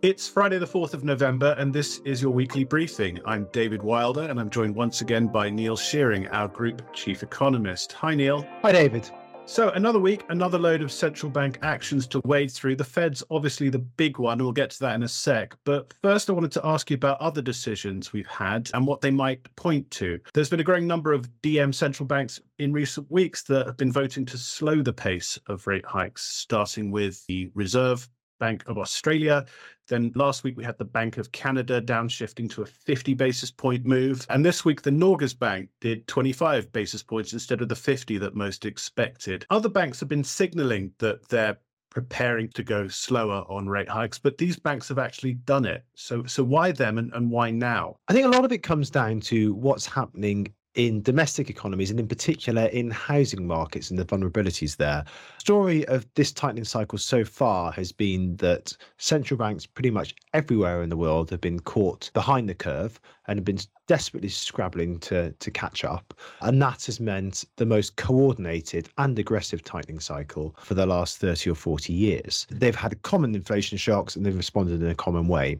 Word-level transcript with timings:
It's 0.00 0.28
Friday, 0.28 0.58
the 0.58 0.64
4th 0.64 0.94
of 0.94 1.02
November, 1.02 1.56
and 1.58 1.74
this 1.74 1.98
is 2.04 2.22
your 2.22 2.30
weekly 2.30 2.62
briefing. 2.62 3.18
I'm 3.26 3.48
David 3.52 3.82
Wilder, 3.82 4.22
and 4.22 4.38
I'm 4.38 4.48
joined 4.48 4.76
once 4.76 5.00
again 5.00 5.26
by 5.26 5.50
Neil 5.50 5.76
Shearing, 5.76 6.28
our 6.28 6.46
group 6.46 6.94
chief 6.94 7.24
economist. 7.24 7.94
Hi, 7.94 8.14
Neil. 8.14 8.46
Hi, 8.62 8.70
David. 8.70 9.10
So, 9.44 9.70
another 9.70 9.98
week, 9.98 10.24
another 10.28 10.56
load 10.56 10.82
of 10.82 10.92
central 10.92 11.32
bank 11.32 11.58
actions 11.62 12.06
to 12.08 12.20
wade 12.24 12.52
through. 12.52 12.76
The 12.76 12.84
Fed's 12.84 13.24
obviously 13.28 13.70
the 13.70 13.80
big 13.80 14.20
one. 14.20 14.38
We'll 14.38 14.52
get 14.52 14.70
to 14.70 14.78
that 14.80 14.94
in 14.94 15.02
a 15.02 15.08
sec. 15.08 15.56
But 15.64 15.92
first, 16.00 16.30
I 16.30 16.32
wanted 16.32 16.52
to 16.52 16.64
ask 16.64 16.90
you 16.90 16.94
about 16.94 17.20
other 17.20 17.42
decisions 17.42 18.12
we've 18.12 18.24
had 18.28 18.70
and 18.74 18.86
what 18.86 19.00
they 19.00 19.10
might 19.10 19.52
point 19.56 19.90
to. 19.92 20.20
There's 20.32 20.50
been 20.50 20.60
a 20.60 20.64
growing 20.64 20.86
number 20.86 21.12
of 21.12 21.28
DM 21.42 21.74
central 21.74 22.06
banks 22.06 22.40
in 22.60 22.72
recent 22.72 23.10
weeks 23.10 23.42
that 23.44 23.66
have 23.66 23.76
been 23.76 23.90
voting 23.90 24.26
to 24.26 24.38
slow 24.38 24.80
the 24.80 24.92
pace 24.92 25.40
of 25.48 25.66
rate 25.66 25.86
hikes, 25.86 26.22
starting 26.22 26.92
with 26.92 27.26
the 27.26 27.50
Reserve 27.54 28.08
Bank 28.38 28.64
of 28.66 28.78
Australia. 28.78 29.44
Then 29.88 30.12
last 30.14 30.44
week 30.44 30.56
we 30.56 30.64
had 30.64 30.78
the 30.78 30.84
Bank 30.84 31.16
of 31.18 31.32
Canada 31.32 31.80
downshifting 31.80 32.50
to 32.50 32.62
a 32.62 32.66
50 32.66 33.14
basis 33.14 33.50
point 33.50 33.86
move. 33.86 34.26
And 34.30 34.44
this 34.44 34.64
week 34.64 34.82
the 34.82 34.90
Norges 34.90 35.38
Bank 35.38 35.70
did 35.80 36.06
25 36.06 36.72
basis 36.72 37.02
points 37.02 37.32
instead 37.32 37.60
of 37.60 37.68
the 37.68 37.76
50 37.76 38.18
that 38.18 38.34
most 38.34 38.64
expected. 38.64 39.46
Other 39.50 39.68
banks 39.68 40.00
have 40.00 40.08
been 40.08 40.24
signaling 40.24 40.92
that 40.98 41.28
they're 41.28 41.58
preparing 41.90 42.48
to 42.50 42.62
go 42.62 42.86
slower 42.86 43.44
on 43.48 43.68
rate 43.68 43.88
hikes, 43.88 44.18
but 44.18 44.38
these 44.38 44.58
banks 44.58 44.88
have 44.88 44.98
actually 44.98 45.34
done 45.34 45.64
it. 45.64 45.84
So 45.94 46.24
so 46.24 46.44
why 46.44 46.72
them 46.72 46.98
and, 46.98 47.12
and 47.14 47.30
why 47.30 47.50
now? 47.50 47.96
I 48.08 48.12
think 48.12 48.26
a 48.26 48.30
lot 48.30 48.44
of 48.44 48.52
it 48.52 48.62
comes 48.62 48.90
down 48.90 49.20
to 49.22 49.54
what's 49.54 49.86
happening 49.86 50.52
in 50.78 51.02
domestic 51.02 51.50
economies 51.50 51.90
and 51.90 51.98
in 51.98 52.06
particular 52.06 52.66
in 52.66 52.88
housing 52.88 53.44
markets 53.44 53.90
and 53.90 53.98
the 53.98 54.04
vulnerabilities 54.04 54.76
there. 54.76 55.04
Story 55.38 55.84
of 55.88 56.06
this 56.14 56.30
tightening 56.30 56.64
cycle 56.64 56.98
so 56.98 57.24
far 57.24 57.72
has 57.72 57.90
been 57.90 58.36
that 58.36 58.72
central 58.96 59.36
banks 59.36 59.66
pretty 59.66 59.90
much 59.90 60.14
everywhere 60.34 60.80
in 60.84 60.88
the 60.88 60.96
world 60.96 61.30
have 61.30 61.40
been 61.40 61.58
caught 61.58 62.12
behind 62.14 62.48
the 62.48 62.54
curve 62.54 63.00
and 63.26 63.38
have 63.38 63.44
been 63.44 63.58
desperately 63.88 64.28
scrabbling 64.28 65.00
to 65.00 65.32
to 65.32 65.50
catch 65.50 65.84
up 65.84 66.14
and 66.42 66.62
that 66.62 66.84
has 66.86 67.00
meant 67.00 67.44
the 67.56 67.66
most 67.66 67.96
coordinated 67.96 68.88
and 68.98 69.18
aggressive 69.18 69.64
tightening 69.64 69.98
cycle 69.98 70.54
for 70.62 70.74
the 70.74 70.86
last 70.86 71.18
30 71.18 71.50
or 71.50 71.56
40 71.56 71.92
years. 71.92 72.46
They've 72.50 72.74
had 72.74 73.02
common 73.02 73.34
inflation 73.34 73.78
shocks 73.78 74.14
and 74.14 74.24
they've 74.24 74.36
responded 74.36 74.80
in 74.80 74.88
a 74.88 74.94
common 74.94 75.26
way. 75.26 75.58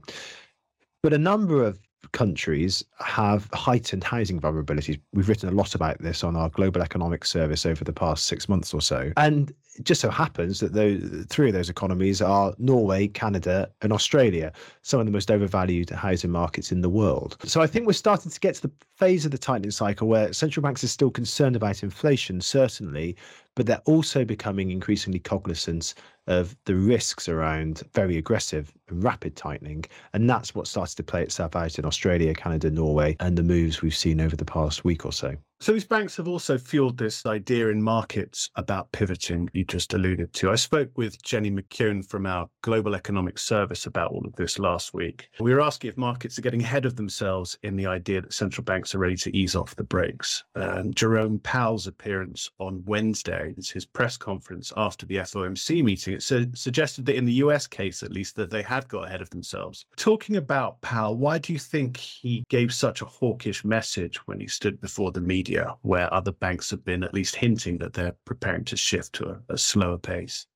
But 1.02 1.12
a 1.12 1.19
number 1.19 1.64
of 1.64 1.80
countries 2.12 2.84
have 3.00 3.48
heightened 3.52 4.04
housing 4.04 4.41
vulnerabilities. 4.41 5.00
We've 5.12 5.28
written 5.28 5.48
a 5.48 5.52
lot 5.52 5.74
about 5.74 5.98
this 5.98 6.24
on 6.24 6.36
our 6.36 6.48
global 6.48 6.82
economic 6.82 7.24
service 7.24 7.66
over 7.66 7.84
the 7.84 7.92
past 7.92 8.27
six 8.27 8.48
months 8.48 8.72
or 8.72 8.80
so. 8.80 9.12
And 9.16 9.52
it 9.77 9.84
just 9.84 10.00
so 10.00 10.10
happens 10.10 10.60
that 10.60 10.72
those 10.72 11.27
three 11.28 11.48
of 11.48 11.55
those 11.55 11.70
economies 11.70 12.20
are 12.20 12.55
Norway, 12.58 13.08
Canada, 13.08 13.70
and 13.82 13.92
Australia, 13.92 14.52
some 14.82 15.00
of 15.00 15.06
the 15.06 15.12
most 15.12 15.30
overvalued 15.30 15.90
housing 15.90 16.30
markets 16.30 16.72
in 16.72 16.80
the 16.80 16.88
world. 16.88 17.36
So 17.44 17.60
I 17.60 17.66
think 17.66 17.86
we're 17.86 17.92
starting 17.92 18.30
to 18.30 18.40
get 18.40 18.56
to 18.56 18.62
the 18.62 18.72
phase 18.96 19.24
of 19.24 19.30
the 19.30 19.38
tightening 19.38 19.70
cycle 19.70 20.08
where 20.08 20.33
central 20.33 20.62
banks 20.62 20.83
are 20.83 20.88
still 20.88 21.10
concerned 21.10 21.56
about 21.56 21.83
inflation, 21.83 22.40
certainly, 22.40 23.16
but 23.55 23.66
they're 23.66 23.83
also 23.86 24.24
becoming 24.24 24.70
increasingly 24.70 25.18
cognizant 25.18 25.94
of 26.28 26.56
the 26.66 26.74
risks 26.74 27.28
around 27.28 27.82
very 27.94 28.16
aggressive 28.16 28.72
and 28.88 29.02
rapid 29.02 29.34
tightening. 29.34 29.84
And 30.12 30.28
that's 30.28 30.54
what 30.54 30.66
started 30.66 30.96
to 30.96 31.02
play 31.02 31.22
itself 31.22 31.56
out 31.56 31.78
in 31.78 31.84
Australia, 31.84 32.34
Canada, 32.34 32.70
Norway, 32.70 33.16
and 33.20 33.36
the 33.36 33.42
moves 33.42 33.82
we've 33.82 33.96
seen 33.96 34.20
over 34.20 34.36
the 34.36 34.44
past 34.44 34.84
week 34.84 35.04
or 35.04 35.12
so. 35.12 35.36
So 35.60 35.72
these 35.72 35.84
banks 35.84 36.16
have 36.16 36.28
also 36.28 36.56
fueled 36.56 36.98
this 36.98 37.26
idea 37.26 37.68
in 37.68 37.82
markets 37.82 38.48
about 38.54 38.92
pivoting 38.92 39.50
you 39.54 39.64
just 39.64 39.92
alluded 39.92 40.32
to. 40.34 40.52
I 40.52 40.54
spoke 40.54 40.96
with 40.96 41.20
Jenny 41.22 41.50
McKeown 41.50 42.08
from 42.08 42.26
our 42.26 42.48
Global 42.62 42.94
Economic 42.94 43.40
Service 43.40 43.84
about 43.84 44.12
all 44.12 44.24
of 44.24 44.36
this 44.36 44.60
last 44.60 44.94
week. 44.94 45.28
We 45.40 45.52
were 45.52 45.60
asking 45.60 45.90
if 45.90 45.96
markets 45.96 46.38
are 46.38 46.42
getting 46.42 46.62
ahead 46.62 46.86
of 46.86 46.94
themselves 46.94 47.58
in 47.64 47.74
the 47.74 47.86
idea 47.86 48.20
that 48.20 48.32
central 48.32 48.62
banks 48.62 48.94
are 48.94 49.00
ready 49.00 49.16
to 49.16 49.36
ease 49.36 49.56
off 49.56 49.74
the 49.74 49.82
brakes. 49.82 50.44
And 50.54 50.94
Jerome 50.94 51.40
Powell's 51.40 51.88
appearance 51.88 52.48
on 52.61 52.84
Wednesday, 52.86 53.52
his 53.56 53.84
press 53.84 54.17
conference 54.17 54.72
after 54.77 55.06
the 55.06 55.17
FOMC 55.17 55.83
meeting, 55.83 56.14
su- 56.20 56.51
suggested 56.55 57.06
that 57.06 57.17
in 57.17 57.24
the 57.24 57.34
US 57.45 57.67
case, 57.67 58.02
at 58.02 58.12
least, 58.12 58.36
that 58.36 58.51
they 58.51 58.62
had 58.62 58.86
got 58.89 59.06
ahead 59.06 59.23
of 59.23 59.30
themselves. 59.30 59.86
Talking 59.96 60.36
about 60.36 60.80
Powell, 60.83 61.17
why 61.17 61.39
do 61.39 61.52
you 61.52 61.58
think 61.58 61.96
he 61.96 62.45
gave 62.48 62.73
such 62.73 63.02
a 63.02 63.06
hawkish 63.06 63.64
message 63.64 64.18
when 64.27 64.40
he 64.40 64.46
stood 64.46 64.80
before 64.80 65.11
the 65.11 65.20
media? 65.20 65.39
media, 65.39 65.77
where 65.83 66.12
other 66.12 66.33
banks 66.33 66.70
have 66.70 66.84
been 66.84 67.02
at 67.02 67.14
least 67.14 67.36
hinting 67.36 67.79
that 67.79 67.92
they're 67.92 68.17
preparing 68.24 68.64
to 68.64 68.77
shift 68.77 69.12
to 69.14 69.29
a, 69.29 69.55
a 69.55 69.58
slower 69.58 69.98
pace. 69.98 70.46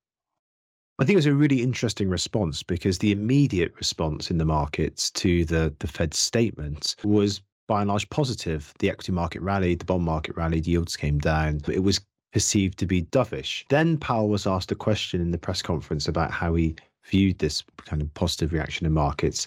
I 0.98 1.04
think 1.04 1.14
it 1.14 1.16
was 1.16 1.26
a 1.26 1.34
really 1.34 1.62
interesting 1.62 2.08
response 2.08 2.62
because 2.62 2.98
the 2.98 3.12
immediate 3.12 3.72
response 3.76 4.30
in 4.30 4.38
the 4.38 4.44
markets 4.44 5.10
to 5.12 5.44
the, 5.44 5.74
the 5.78 5.86
Fed's 5.86 6.18
statement 6.18 6.96
was 7.02 7.42
by 7.66 7.80
and 7.80 7.88
large 7.88 8.08
positive. 8.10 8.72
The 8.78 8.90
equity 8.90 9.12
market 9.12 9.40
rallied, 9.40 9.80
the 9.80 9.84
bond 9.84 10.04
market 10.04 10.36
rallied, 10.36 10.66
yields 10.66 10.96
came 10.96 11.18
down. 11.18 11.60
It 11.68 11.82
was 11.82 12.00
perceived 12.32 12.78
to 12.78 12.86
be 12.86 13.02
dovish. 13.02 13.64
Then 13.68 13.98
Powell 13.98 14.28
was 14.28 14.46
asked 14.46 14.72
a 14.72 14.76
question 14.76 15.20
in 15.20 15.30
the 15.30 15.38
press 15.38 15.62
conference 15.62 16.08
about 16.08 16.30
how 16.30 16.54
he 16.54 16.74
viewed 17.04 17.38
this 17.38 17.62
kind 17.76 18.00
of 18.00 18.12
positive 18.14 18.52
reaction 18.52 18.86
in 18.86 18.92
markets 18.92 19.46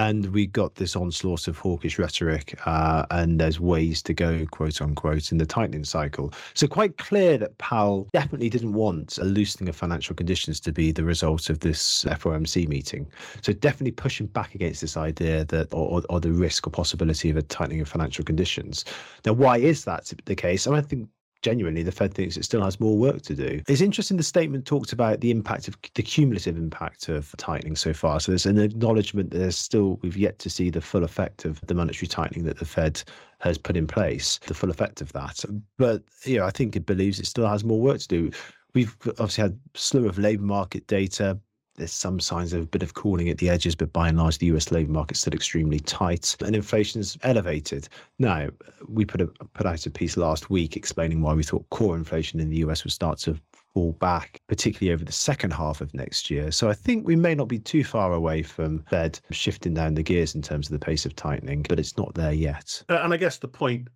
and 0.00 0.24
we 0.32 0.46
got 0.46 0.76
this 0.76 0.96
onslaught 0.96 1.46
of 1.46 1.58
hawkish 1.58 1.98
rhetoric, 1.98 2.58
uh, 2.64 3.04
and 3.10 3.38
there's 3.38 3.60
ways 3.60 4.00
to 4.02 4.14
go, 4.14 4.46
quote 4.50 4.80
unquote, 4.80 5.30
in 5.30 5.36
the 5.36 5.44
tightening 5.44 5.84
cycle. 5.84 6.32
So 6.54 6.66
quite 6.66 6.96
clear 6.96 7.36
that 7.36 7.58
Powell 7.58 8.08
definitely 8.14 8.48
didn't 8.48 8.72
want 8.72 9.18
a 9.18 9.24
loosening 9.24 9.68
of 9.68 9.76
financial 9.76 10.16
conditions 10.16 10.58
to 10.60 10.72
be 10.72 10.90
the 10.90 11.04
result 11.04 11.50
of 11.50 11.60
this 11.60 12.04
FOMC 12.04 12.66
meeting. 12.66 13.06
So 13.42 13.52
definitely 13.52 13.92
pushing 13.92 14.26
back 14.26 14.54
against 14.54 14.80
this 14.80 14.96
idea 14.96 15.44
that, 15.46 15.68
or, 15.74 16.02
or 16.08 16.18
the 16.18 16.32
risk 16.32 16.66
or 16.66 16.70
possibility 16.70 17.28
of 17.28 17.36
a 17.36 17.42
tightening 17.42 17.82
of 17.82 17.88
financial 17.88 18.24
conditions. 18.24 18.86
Now, 19.26 19.34
why 19.34 19.58
is 19.58 19.84
that 19.84 20.10
the 20.24 20.34
case? 20.34 20.66
Mean, 20.66 20.76
I 20.76 20.80
think 20.80 21.10
genuinely 21.42 21.82
the 21.82 21.92
Fed 21.92 22.14
thinks 22.14 22.36
it 22.36 22.44
still 22.44 22.62
has 22.62 22.80
more 22.80 22.96
work 22.96 23.22
to 23.22 23.34
do. 23.34 23.60
It's 23.68 23.80
interesting 23.80 24.16
the 24.16 24.22
statement 24.22 24.66
talks 24.66 24.92
about 24.92 25.20
the 25.20 25.30
impact 25.30 25.68
of 25.68 25.76
the 25.94 26.02
cumulative 26.02 26.56
impact 26.56 27.08
of 27.08 27.34
tightening 27.38 27.76
so 27.76 27.92
far. 27.92 28.20
So 28.20 28.32
there's 28.32 28.46
an 28.46 28.58
acknowledgement 28.58 29.30
that 29.30 29.38
there's 29.38 29.56
still 29.56 29.98
we've 30.02 30.16
yet 30.16 30.38
to 30.40 30.50
see 30.50 30.70
the 30.70 30.80
full 30.80 31.04
effect 31.04 31.44
of 31.44 31.60
the 31.66 31.74
monetary 31.74 32.08
tightening 32.08 32.44
that 32.44 32.58
the 32.58 32.64
Fed 32.64 33.02
has 33.40 33.58
put 33.58 33.76
in 33.76 33.86
place, 33.86 34.38
the 34.46 34.54
full 34.54 34.70
effect 34.70 35.00
of 35.00 35.12
that. 35.12 35.44
But 35.78 36.02
you 36.24 36.38
know, 36.38 36.46
I 36.46 36.50
think 36.50 36.76
it 36.76 36.86
believes 36.86 37.18
it 37.18 37.26
still 37.26 37.46
has 37.46 37.64
more 37.64 37.80
work 37.80 37.98
to 38.00 38.08
do. 38.08 38.30
We've 38.74 38.96
obviously 39.08 39.42
had 39.42 39.58
slew 39.74 40.08
of 40.08 40.18
labour 40.18 40.44
market 40.44 40.86
data, 40.86 41.38
there's 41.80 41.92
some 41.92 42.20
signs 42.20 42.52
of 42.52 42.62
a 42.62 42.66
bit 42.66 42.82
of 42.82 42.92
cooling 42.92 43.30
at 43.30 43.38
the 43.38 43.48
edges, 43.48 43.74
but 43.74 43.90
by 43.92 44.08
and 44.08 44.18
large, 44.18 44.36
the 44.36 44.46
US 44.46 44.70
labour 44.70 44.92
market's 44.92 45.20
still 45.20 45.32
extremely 45.32 45.80
tight 45.80 46.36
and 46.44 46.54
inflation's 46.54 47.16
elevated. 47.22 47.88
Now, 48.18 48.50
we 48.86 49.06
put 49.06 49.22
a, 49.22 49.26
put 49.26 49.66
out 49.66 49.86
a 49.86 49.90
piece 49.90 50.18
last 50.18 50.50
week 50.50 50.76
explaining 50.76 51.22
why 51.22 51.32
we 51.32 51.42
thought 51.42 51.68
core 51.70 51.96
inflation 51.96 52.38
in 52.38 52.50
the 52.50 52.58
US 52.58 52.84
would 52.84 52.92
start 52.92 53.18
to 53.20 53.40
fall 53.72 53.92
back, 53.92 54.42
particularly 54.46 54.92
over 54.92 55.06
the 55.06 55.12
second 55.12 55.52
half 55.52 55.80
of 55.80 55.94
next 55.94 56.30
year. 56.30 56.50
So 56.50 56.68
I 56.68 56.74
think 56.74 57.06
we 57.06 57.16
may 57.16 57.34
not 57.34 57.48
be 57.48 57.58
too 57.58 57.82
far 57.82 58.12
away 58.12 58.42
from 58.42 58.82
Fed 58.90 59.18
shifting 59.30 59.72
down 59.72 59.94
the 59.94 60.02
gears 60.02 60.34
in 60.34 60.42
terms 60.42 60.66
of 60.66 60.72
the 60.78 60.84
pace 60.84 61.06
of 61.06 61.16
tightening, 61.16 61.64
but 61.66 61.78
it's 61.78 61.96
not 61.96 62.12
there 62.14 62.32
yet. 62.32 62.82
And 62.90 63.14
I 63.14 63.16
guess 63.16 63.38
the 63.38 63.48
point 63.48 63.88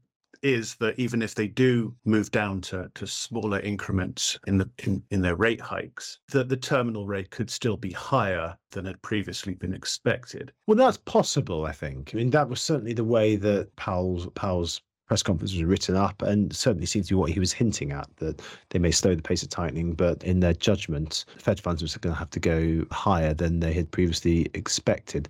is 0.44 0.74
that 0.76 0.98
even 0.98 1.22
if 1.22 1.34
they 1.34 1.48
do 1.48 1.94
move 2.04 2.30
down 2.30 2.60
to, 2.60 2.90
to 2.94 3.06
smaller 3.06 3.60
increments 3.60 4.38
in 4.46 4.58
the 4.58 4.68
in, 4.84 5.02
in 5.10 5.22
their 5.22 5.36
rate 5.36 5.60
hikes, 5.60 6.20
that 6.30 6.48
the 6.48 6.56
terminal 6.56 7.06
rate 7.06 7.30
could 7.30 7.50
still 7.50 7.78
be 7.78 7.90
higher 7.90 8.56
than 8.70 8.84
had 8.84 9.00
previously 9.02 9.54
been 9.54 9.72
expected. 9.72 10.52
Well, 10.66 10.76
that's 10.76 10.98
possible, 10.98 11.64
I 11.64 11.72
think. 11.72 12.10
I 12.12 12.18
mean, 12.18 12.30
that 12.30 12.48
was 12.48 12.60
certainly 12.60 12.92
the 12.92 13.04
way 13.04 13.36
that 13.36 13.74
Powell's 13.76 14.28
Powell's 14.34 14.82
press 15.06 15.22
conference 15.22 15.52
was 15.52 15.64
written 15.64 15.96
up 15.96 16.22
and 16.22 16.54
certainly 16.54 16.86
seems 16.86 17.08
to 17.08 17.14
be 17.14 17.18
what 17.18 17.30
he 17.30 17.40
was 17.40 17.52
hinting 17.52 17.92
at 17.92 18.08
that 18.16 18.40
they 18.70 18.78
may 18.78 18.90
slow 18.90 19.14
the 19.14 19.22
pace 19.22 19.42
of 19.42 19.50
tightening 19.50 19.92
but 19.92 20.22
in 20.24 20.40
their 20.40 20.54
judgment 20.54 21.26
fed 21.36 21.60
funds 21.60 21.82
was 21.82 21.94
going 21.98 22.14
to 22.14 22.18
have 22.18 22.30
to 22.30 22.40
go 22.40 22.86
higher 22.90 23.34
than 23.34 23.60
they 23.60 23.74
had 23.74 23.90
previously 23.90 24.48
expected 24.54 25.28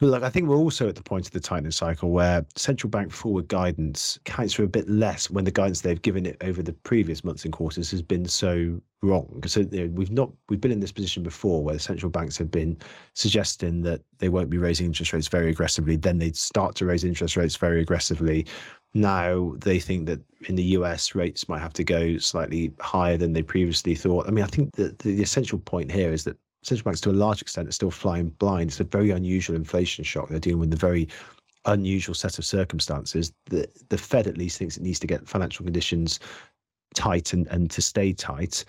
but 0.00 0.06
look, 0.06 0.22
I 0.22 0.30
think 0.30 0.48
we're 0.48 0.56
also 0.56 0.88
at 0.88 0.94
the 0.96 1.02
point 1.02 1.26
of 1.26 1.32
the 1.32 1.40
tightening 1.40 1.70
cycle 1.72 2.10
where 2.10 2.46
central 2.56 2.90
bank 2.90 3.12
forward 3.12 3.48
guidance 3.48 4.18
counts 4.24 4.54
for 4.54 4.62
a 4.62 4.68
bit 4.68 4.88
less 4.88 5.30
when 5.30 5.44
the 5.44 5.50
guidance 5.50 5.82
they've 5.82 6.00
given 6.00 6.24
it 6.24 6.38
over 6.40 6.62
the 6.62 6.72
previous 6.72 7.22
months 7.22 7.44
and 7.44 7.52
quarters 7.52 7.90
has 7.90 8.00
been 8.00 8.26
so 8.26 8.80
wrong. 9.02 9.42
So 9.46 9.60
you 9.60 9.86
know, 9.86 9.92
we've 9.92 10.10
not 10.10 10.30
we've 10.48 10.60
been 10.60 10.72
in 10.72 10.80
this 10.80 10.90
position 10.90 11.22
before 11.22 11.62
where 11.62 11.74
the 11.74 11.80
central 11.80 12.08
banks 12.08 12.38
have 12.38 12.50
been 12.50 12.78
suggesting 13.12 13.82
that 13.82 14.00
they 14.18 14.30
won't 14.30 14.48
be 14.48 14.56
raising 14.56 14.86
interest 14.86 15.12
rates 15.12 15.28
very 15.28 15.50
aggressively, 15.50 15.96
then 15.96 16.16
they'd 16.16 16.36
start 16.36 16.76
to 16.76 16.86
raise 16.86 17.04
interest 17.04 17.36
rates 17.36 17.56
very 17.56 17.82
aggressively. 17.82 18.46
Now 18.94 19.54
they 19.58 19.78
think 19.78 20.06
that 20.06 20.20
in 20.48 20.56
the 20.56 20.64
US 20.78 21.14
rates 21.14 21.46
might 21.46 21.60
have 21.60 21.74
to 21.74 21.84
go 21.84 22.16
slightly 22.16 22.72
higher 22.80 23.18
than 23.18 23.34
they 23.34 23.42
previously 23.42 23.94
thought. 23.94 24.26
I 24.26 24.30
mean, 24.30 24.44
I 24.44 24.48
think 24.48 24.76
that 24.76 25.00
the 25.00 25.20
essential 25.20 25.58
point 25.58 25.92
here 25.92 26.10
is 26.10 26.24
that 26.24 26.38
central 26.62 26.84
banks, 26.84 27.00
to 27.02 27.10
a 27.10 27.12
large 27.12 27.42
extent, 27.42 27.68
are 27.68 27.72
still 27.72 27.90
flying 27.90 28.28
blind. 28.30 28.70
It's 28.70 28.80
a 28.80 28.84
very 28.84 29.10
unusual 29.10 29.56
inflation 29.56 30.04
shock. 30.04 30.28
They're 30.28 30.38
dealing 30.38 30.60
with 30.60 30.72
a 30.72 30.76
very 30.76 31.08
unusual 31.66 32.14
set 32.14 32.38
of 32.38 32.44
circumstances. 32.44 33.32
The 33.46 33.68
the 33.88 33.98
Fed 33.98 34.26
at 34.26 34.38
least 34.38 34.58
thinks 34.58 34.76
it 34.76 34.82
needs 34.82 34.98
to 35.00 35.06
get 35.06 35.28
financial 35.28 35.64
conditions 35.64 36.20
tight 36.94 37.32
and, 37.32 37.46
and 37.48 37.70
to 37.70 37.82
stay 37.82 38.12
tight. 38.12 38.64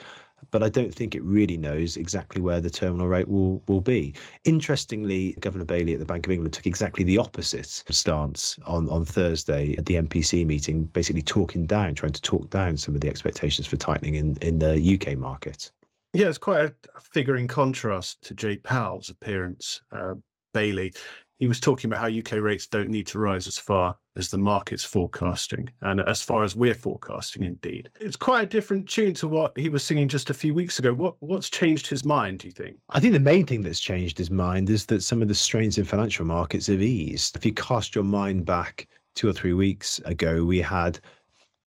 but 0.50 0.64
I 0.64 0.70
don't 0.70 0.94
think 0.94 1.14
it 1.14 1.24
really 1.24 1.58
knows 1.58 1.98
exactly 1.98 2.42
where 2.42 2.60
the 2.60 2.70
terminal 2.70 3.08
rate 3.08 3.28
will, 3.28 3.62
will 3.68 3.82
be. 3.82 4.14
Interestingly, 4.44 5.36
Governor 5.40 5.66
Bailey 5.66 5.94
at 5.94 6.00
the 6.00 6.06
Bank 6.06 6.26
of 6.26 6.32
England 6.32 6.54
took 6.54 6.66
exactly 6.66 7.04
the 7.04 7.18
opposite 7.18 7.84
stance 7.90 8.58
on, 8.66 8.90
on 8.90 9.06
Thursday 9.06 9.76
at 9.78 9.86
the 9.86 9.96
MPC 9.96 10.46
meeting, 10.46 10.86
basically 10.86 11.22
talking 11.22 11.66
down, 11.66 11.94
trying 11.94 12.14
to 12.14 12.22
talk 12.22 12.50
down 12.50 12.78
some 12.78 12.96
of 12.96 13.02
the 13.02 13.08
expectations 13.08 13.68
for 13.68 13.78
tightening 13.78 14.16
in, 14.16 14.38
in 14.42 14.60
the 14.60 15.00
UK 15.00 15.18
market. 15.18 15.72
Yeah, 16.14 16.28
it's 16.28 16.38
quite 16.38 16.66
a 16.66 16.74
figure 17.00 17.38
in 17.38 17.48
contrast 17.48 18.22
to 18.24 18.34
Jay 18.34 18.58
Powell's 18.58 19.10
appearance. 19.10 19.82
Uh, 19.92 20.16
Bailey 20.54 20.94
he 21.42 21.48
was 21.48 21.60
talking 21.60 21.90
about 21.90 22.02
how 22.02 22.20
UK 22.20 22.34
rates 22.34 22.68
don't 22.68 22.92
need 22.92 23.08
to 23.08 23.18
rise 23.18 23.48
as 23.48 23.58
far 23.58 23.98
as 24.16 24.30
the 24.30 24.38
market's 24.38 24.84
forecasting, 24.84 25.68
and 25.82 26.00
as 26.02 26.22
far 26.22 26.44
as 26.44 26.56
we're 26.56 26.76
forecasting, 26.76 27.44
indeed. 27.44 27.90
It's 28.00 28.16
quite 28.16 28.44
a 28.44 28.46
different 28.46 28.88
tune 28.88 29.16
to 29.16 29.28
what 29.28 29.58
he 29.58 29.68
was 29.68 29.84
singing 29.84 30.08
just 30.08 30.30
a 30.30 30.36
few 30.36 30.54
weeks 30.54 30.78
ago. 30.78 30.94
What 30.94 31.16
what's 31.20 31.50
changed 31.50 31.88
his 31.88 32.06
mind? 32.06 32.40
Do 32.40 32.48
you 32.48 32.52
think? 32.52 32.78
I 32.90 33.00
think 33.00 33.14
the 33.14 33.20
main 33.20 33.48
thing 33.48 33.64
that's 33.64 33.80
changed 33.80 34.20
his 34.20 34.30
mind 34.30 34.70
is 34.70 34.86
that 34.86 35.02
some 35.02 35.24
of 35.24 35.30
the 35.30 35.34
strains 35.34 35.80
in 35.80 35.84
financial 35.84 36.26
markets 36.26 36.68
have 36.68 36.84
eased. 36.84 37.36
If 37.36 37.44
you 37.44 37.54
cast 37.54 37.96
your 37.96 38.04
mind 38.04 38.46
back 38.46 38.88
two 39.16 39.28
or 39.28 39.34
three 39.34 39.54
weeks 39.54 39.98
ago, 40.06 40.46
we 40.46 40.60
had 40.60 41.00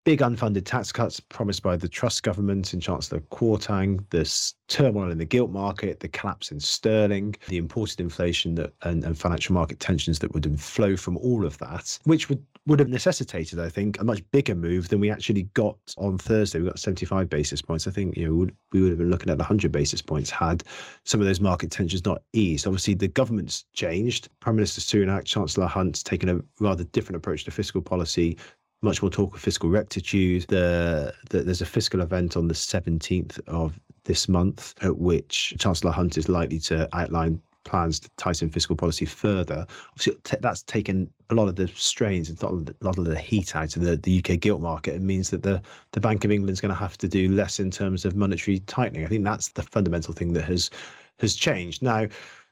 big 0.04 0.20
unfunded 0.20 0.64
tax 0.64 0.92
cuts 0.92 1.20
promised 1.20 1.62
by 1.62 1.76
the 1.76 1.88
Truss 1.88 2.20
government 2.20 2.72
and 2.72 2.82
Chancellor 2.82 3.20
Kwarteng, 3.30 4.04
this 4.10 4.54
turmoil 4.68 5.10
in 5.10 5.18
the 5.18 5.24
gilt 5.24 5.50
market, 5.50 6.00
the 6.00 6.08
collapse 6.08 6.50
in 6.50 6.60
sterling, 6.60 7.34
the 7.48 7.58
imported 7.58 8.00
inflation 8.00 8.54
that, 8.54 8.72
and, 8.82 9.04
and 9.04 9.18
financial 9.18 9.52
market 9.52 9.80
tensions 9.80 10.18
that 10.20 10.32
would 10.32 10.60
flow 10.60 10.96
from 10.96 11.16
all 11.18 11.44
of 11.44 11.58
that, 11.58 11.98
which 12.04 12.28
would 12.28 12.44
would 12.66 12.78
have 12.78 12.88
necessitated, 12.88 13.58
I 13.58 13.68
think, 13.68 13.98
a 14.00 14.04
much 14.04 14.22
bigger 14.32 14.54
move 14.54 14.88
than 14.88 15.00
we 15.00 15.10
actually 15.10 15.44
got 15.54 15.78
on 15.96 16.18
Thursday. 16.18 16.60
We 16.60 16.66
got 16.66 16.78
75 16.78 17.28
basis 17.28 17.62
points. 17.62 17.88
I 17.88 17.90
think 17.90 18.16
you 18.16 18.26
know 18.26 18.52
we 18.72 18.82
would 18.82 18.90
have 18.90 18.98
been 18.98 19.10
looking 19.10 19.30
at 19.30 19.38
100 19.38 19.72
basis 19.72 20.02
points 20.02 20.30
had 20.30 20.62
some 21.04 21.20
of 21.20 21.26
those 21.26 21.40
market 21.40 21.70
tensions 21.70 22.04
not 22.04 22.22
eased. 22.32 22.66
Obviously, 22.66 22.94
the 22.94 23.08
government's 23.08 23.64
changed. 23.72 24.28
Prime 24.40 24.56
Minister 24.56 24.80
Sunak, 24.80 25.24
Chancellor 25.24 25.66
Hunt's 25.66 26.02
taken 26.02 26.28
a 26.28 26.40
rather 26.60 26.84
different 26.84 27.16
approach 27.16 27.44
to 27.44 27.50
fiscal 27.50 27.80
policy 27.80 28.36
much 28.82 29.02
more 29.02 29.10
talk 29.10 29.34
of 29.34 29.40
fiscal 29.40 29.68
rectitude. 29.68 30.46
The, 30.48 31.12
the, 31.28 31.42
there's 31.42 31.62
a 31.62 31.66
fiscal 31.66 32.00
event 32.00 32.36
on 32.36 32.48
the 32.48 32.54
17th 32.54 33.40
of 33.46 33.78
this 34.04 34.28
month 34.28 34.74
at 34.82 34.96
which 34.96 35.54
Chancellor 35.58 35.92
Hunt 35.92 36.16
is 36.16 36.28
likely 36.28 36.58
to 36.60 36.88
outline 36.96 37.40
plans 37.64 38.00
to 38.00 38.10
tighten 38.16 38.48
fiscal 38.48 38.74
policy 38.74 39.04
further. 39.04 39.66
Obviously, 39.90 40.16
that's 40.40 40.62
taken 40.62 41.10
a 41.28 41.34
lot 41.34 41.48
of 41.48 41.56
the 41.56 41.68
strains 41.68 42.30
and 42.30 42.42
a 42.42 42.74
lot 42.84 42.98
of 42.98 43.04
the 43.04 43.18
heat 43.18 43.54
out 43.54 43.76
of 43.76 43.82
the, 43.82 43.96
the 43.98 44.18
UK 44.18 44.40
gilt 44.40 44.62
market. 44.62 44.94
It 44.94 45.02
means 45.02 45.30
that 45.30 45.42
the, 45.42 45.60
the 45.92 46.00
Bank 46.00 46.24
of 46.24 46.30
England 46.30 46.52
is 46.52 46.60
going 46.60 46.74
to 46.74 46.80
have 46.80 46.96
to 46.98 47.08
do 47.08 47.28
less 47.28 47.60
in 47.60 47.70
terms 47.70 48.04
of 48.04 48.16
monetary 48.16 48.60
tightening. 48.60 49.04
I 49.04 49.08
think 49.08 49.24
that's 49.24 49.48
the 49.48 49.62
fundamental 49.62 50.14
thing 50.14 50.32
that 50.32 50.44
has 50.44 50.70
has 51.18 51.34
changed. 51.34 51.82
Now, 51.82 52.06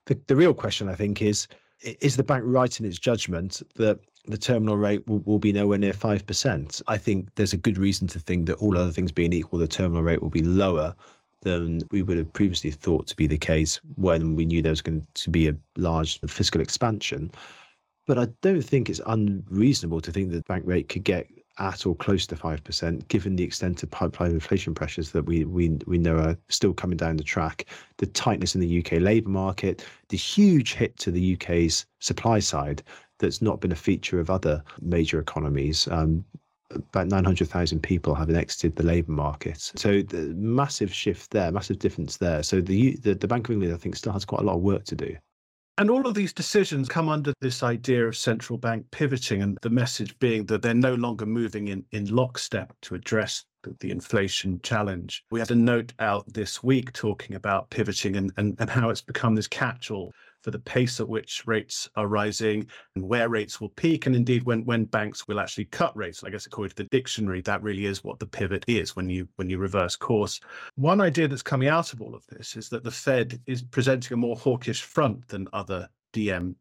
the, 0.05 0.19
the 0.27 0.37
real 0.37 0.53
question, 0.53 0.91
I 0.91 0.95
think, 0.95 1.23
is 1.23 1.49
is 1.81 2.17
the 2.17 2.23
bank 2.23 2.45
right 2.47 2.79
in 2.81 2.87
its 2.87 2.99
judgment 2.99 3.63
that 3.77 3.99
the 4.27 4.39
terminal 4.39 4.77
rate 4.77 5.07
will, 5.07 5.21
will 5.21 5.39
be 5.39 5.53
nowhere 5.53 5.79
near 5.79 5.93
5%. 5.93 6.83
I 6.87 6.99
think 6.99 7.29
there's 7.35 7.53
a 7.53 7.59
good 7.59 7.79
reason 7.79 8.07
to 8.09 8.19
think 8.19 8.47
that 8.47 8.57
all 8.57 8.77
other 8.77 8.91
things 8.91 9.13
being 9.13 9.33
equal, 9.33 9.59
the 9.59 9.69
terminal 9.69 10.03
rate 10.03 10.23
will 10.23 10.31
be 10.31 10.43
lower 10.43 10.95
than 11.43 11.81
we 11.91 12.03
would 12.03 12.19
have 12.19 12.33
previously 12.33 12.71
thought 12.71 13.07
to 13.07 13.17
be 13.17 13.27
the 13.27 13.39
case 13.39 13.81
when 13.95 14.35
we 14.35 14.45
knew 14.45 14.61
there 14.61 14.73
was 14.73 14.83
going 14.83 15.07
to 15.15 15.31
be 15.31 15.49
a 15.49 15.57
large 15.77 16.21
fiscal 16.27 16.61
expansion. 16.61 17.31
But 18.07 18.19
I 18.19 18.27
don't 18.43 18.63
think 18.63 18.91
it's 18.91 19.01
unreasonable 19.07 20.01
to 20.01 20.11
think 20.11 20.31
that 20.31 20.37
the 20.37 20.53
bank 20.53 20.65
rate 20.67 20.89
could 20.89 21.05
get 21.05 21.27
at 21.59 21.87
or 21.87 21.95
close 21.95 22.27
to 22.27 22.37
5%, 22.37 23.09
given 23.09 23.37
the 23.37 23.45
extent 23.45 23.83
of 23.83 23.91
pipeline 23.91 24.33
inflation 24.33 24.75
pressures 24.75 25.11
that 25.13 25.25
we, 25.25 25.45
we, 25.45 25.71
we 25.87 25.99
know 25.99 26.17
are 26.17 26.37
still 26.49 26.73
coming 26.73 26.97
down 26.97 27.17
the 27.17 27.25
track, 27.25 27.67
the 27.99 28.07
tightness 28.07 28.55
in 28.55 28.61
the 28.61 28.79
UK 28.79 29.01
labour 29.01 29.31
market, 29.31 29.85
the 30.09 30.17
huge 30.17 30.75
hit 30.75 30.97
to 30.99 31.11
the 31.11 31.35
UK's 31.35 31.87
supply 32.01 32.39
side 32.39 32.83
that's 33.19 33.43
not 33.43 33.61
been 33.61 33.73
a 33.73 33.77
feature 33.77 34.21
of 34.21 34.31
other 34.31 34.63
major 34.81 35.19
economies. 35.19 35.89
Um, 35.91 36.25
about 36.71 37.09
900,000 37.09 37.83
people 37.83 38.15
having 38.15 38.37
exited 38.37 38.77
the 38.77 38.83
labour 38.83 39.13
market. 39.13 39.73
So 39.77 40.03
the 40.03 40.35
massive 40.37 40.93
shift 40.93 41.31
there, 41.31 41.51
massive 41.51 41.79
difference 41.79 42.19
there. 42.19 42.43
So 42.43 42.61
the, 42.61 42.97
the 42.97 43.15
the 43.15 43.27
Bank 43.27 43.49
of 43.49 43.53
England, 43.53 43.73
I 43.73 43.79
think, 43.79 43.97
still 43.97 44.13
has 44.13 44.27
quite 44.27 44.43
a 44.43 44.45
lot 44.45 44.57
of 44.57 44.61
work 44.61 44.85
to 44.85 44.95
do. 44.95 45.17
And 45.79 45.91
all 45.91 46.09
of 46.09 46.15
these 46.15 46.33
decisions 46.33 46.89
come 46.89 47.09
under 47.09 47.33
this 47.41 47.63
idea 47.63 48.05
of 48.09 48.17
central 48.17 48.59
bank 48.59 48.85
pivoting, 48.91 49.43
and 49.43 49.57
the 49.63 49.71
message 49.71 50.19
being 50.19 50.45
that 50.47 50.61
they're 50.61 50.75
no 50.75 50.95
longer 50.95 51.25
moving 51.25 51.69
in, 51.69 51.85
in 51.93 52.07
lockstep 52.07 52.73
to 52.83 52.97
address 52.97 53.45
the, 53.63 53.77
the 53.79 53.93
inflation 53.93 54.59
challenge. 54.65 55.25
We 55.31 55.39
had 55.39 55.53
a 55.53 55.55
note 55.55 55.93
out 56.01 56.25
this 56.35 56.65
week 56.65 56.93
talking 56.95 57.37
about 57.37 57.71
pivoting 57.71 58.17
and, 58.17 58.33
and, 58.37 58.57
and 58.59 58.69
how 58.69 58.91
it's 58.91 59.03
become 59.03 59.37
this 59.37 59.47
catch 59.47 59.93
all 59.93 60.13
for 60.43 60.51
the 60.51 60.59
pace 60.59 61.01
at 61.01 61.09
which 61.09 61.47
rates 61.47 61.89
are 61.97 62.07
rising 62.07 62.67
and 62.95 63.09
where 63.09 63.29
rates 63.29 63.61
will 63.61 63.71
peak, 63.71 64.07
and 64.07 64.15
indeed 64.15 64.43
when 64.45 64.65
when 64.65 64.85
banks 64.85 65.27
will 65.29 65.41
actually 65.41 65.67
cut 65.67 65.97
rates. 65.97 66.25
I 66.25 66.31
guess 66.31 66.47
according 66.47 66.71
to 66.71 66.83
the 66.83 66.89
dictionary, 66.91 67.41
that 67.43 67.63
really 67.63 67.87
is 67.87 68.05
what 68.05 68.19
the 68.19 68.27
pivot 68.27 68.65
is 68.69 68.97
when 68.97 69.09
you 69.09 69.29
when 69.37 69.51
you 69.51 69.59
reverse 69.59 69.97
course. 69.97 70.41
One 70.77 71.01
idea 71.01 71.29
that's 71.29 71.43
coming 71.43 71.69
out 71.69 71.93
of 71.93 72.01
all 72.01 72.15
of 72.15 72.27
this 72.27 72.57
is 72.57 72.69
that 72.71 72.85
the 72.85 72.91
Fed 72.91 73.41
is 73.47 73.63
presenting 73.63 74.15
a 74.15 74.17
more 74.17 74.37
hawkish 74.37 74.83
front 74.83 75.27
than 75.29 75.49
other 75.53 75.89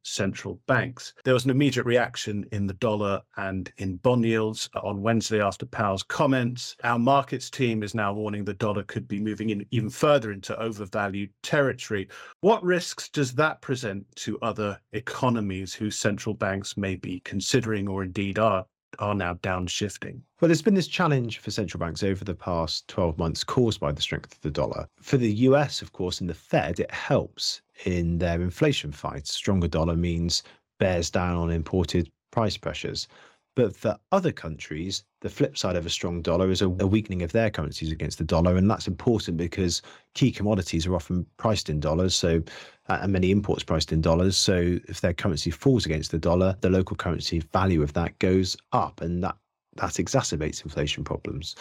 Central 0.04 0.60
banks. 0.68 1.14
There 1.24 1.34
was 1.34 1.46
an 1.46 1.52
immediate 1.52 1.86
reaction 1.86 2.46
in 2.52 2.68
the 2.68 2.76
dollar 2.76 3.22
and 3.38 3.72
in 3.78 3.98
bond 3.98 4.24
yields 4.24 4.70
on 4.84 5.02
Wednesday 5.02 5.42
after 5.42 5.66
Powell's 5.66 6.04
comments. 6.04 6.76
Our 6.84 7.00
markets 7.00 7.50
team 7.50 7.82
is 7.82 7.96
now 7.96 8.14
warning 8.14 8.46
the 8.46 8.54
dollar 8.54 8.84
could 8.84 9.08
be 9.08 9.20
moving 9.20 9.50
in 9.50 9.66
even 9.72 9.90
further 9.90 10.32
into 10.32 10.56
overvalued 10.60 11.32
territory. 11.42 12.08
What 12.42 12.64
risks 12.64 13.10
does 13.10 13.34
that 13.36 13.62
present 13.62 14.06
to 14.18 14.38
other 14.42 14.80
economies 14.92 15.74
whose 15.74 15.98
central 15.98 16.36
banks 16.36 16.78
may 16.78 16.96
be 16.96 17.20
considering 17.22 17.88
or 17.88 18.04
indeed 18.04 18.38
are 18.38 18.66
are 19.00 19.16
now 19.16 19.34
downshifting? 19.36 20.22
Well, 20.40 20.48
there's 20.48 20.62
been 20.62 20.74
this 20.74 20.88
challenge 20.88 21.40
for 21.40 21.52
central 21.52 21.80
banks 21.80 22.04
over 22.04 22.24
the 22.24 22.36
past 22.36 22.88
12 22.88 23.18
months 23.18 23.44
caused 23.44 23.80
by 23.80 23.92
the 23.92 24.02
strength 24.02 24.34
of 24.34 24.42
the 24.42 24.52
dollar. 24.52 24.88
For 25.02 25.18
the 25.18 25.32
US, 25.34 25.82
of 25.82 25.94
course, 25.94 26.22
and 26.22 26.30
the 26.30 26.34
Fed, 26.34 26.80
it 26.80 26.92
helps 26.92 27.62
in 27.86 28.18
their 28.18 28.42
inflation 28.42 28.92
fight. 28.92 29.28
Stronger 29.28 29.68
dollar 29.68 29.96
means 29.96 30.44
bears 30.80 31.10
down 31.10 31.38
on 31.38 31.52
imported 31.52 32.12
price 32.32 32.58
pressures. 32.58 33.08
But 33.56 33.76
for 33.76 33.98
other 34.12 34.32
countries, 34.32 35.04
the 35.22 35.32
flip 35.32 35.58
side 35.58 35.76
of 35.76 35.88
a 35.88 35.90
strong 35.90 36.22
dollar 36.22 36.52
is 36.52 36.62
a, 36.62 36.70
weakening 36.70 37.24
of 37.24 37.32
their 37.32 37.50
currencies 37.50 37.92
against 37.92 38.20
the 38.20 38.24
dollar. 38.24 38.56
And 38.56 38.70
that's 38.70 38.88
important 38.88 39.38
because 39.38 39.82
key 40.14 40.32
commodities 40.32 40.86
are 40.86 40.94
often 40.94 41.26
priced 41.38 41.68
in 41.68 41.80
dollars. 41.80 42.16
So, 42.16 42.44
and 42.88 43.12
many 43.12 43.32
imports 43.32 43.64
priced 43.64 43.92
in 43.92 44.00
dollars. 44.00 44.38
So, 44.38 44.78
if 44.88 45.02
their 45.02 45.14
currency 45.14 45.50
falls 45.50 45.88
against 45.88 46.12
the 46.12 46.20
dollar, 46.20 46.56
the 46.62 46.70
local 46.70 46.96
currency 46.96 47.40
value 47.52 47.82
of 47.82 47.94
that 47.94 48.20
goes 48.20 48.56
up. 48.74 49.02
And 49.02 49.24
that, 49.24 49.36
that 49.78 49.94
exacerbates 49.94 50.64
inflation 50.64 51.04
problems. 51.04 51.56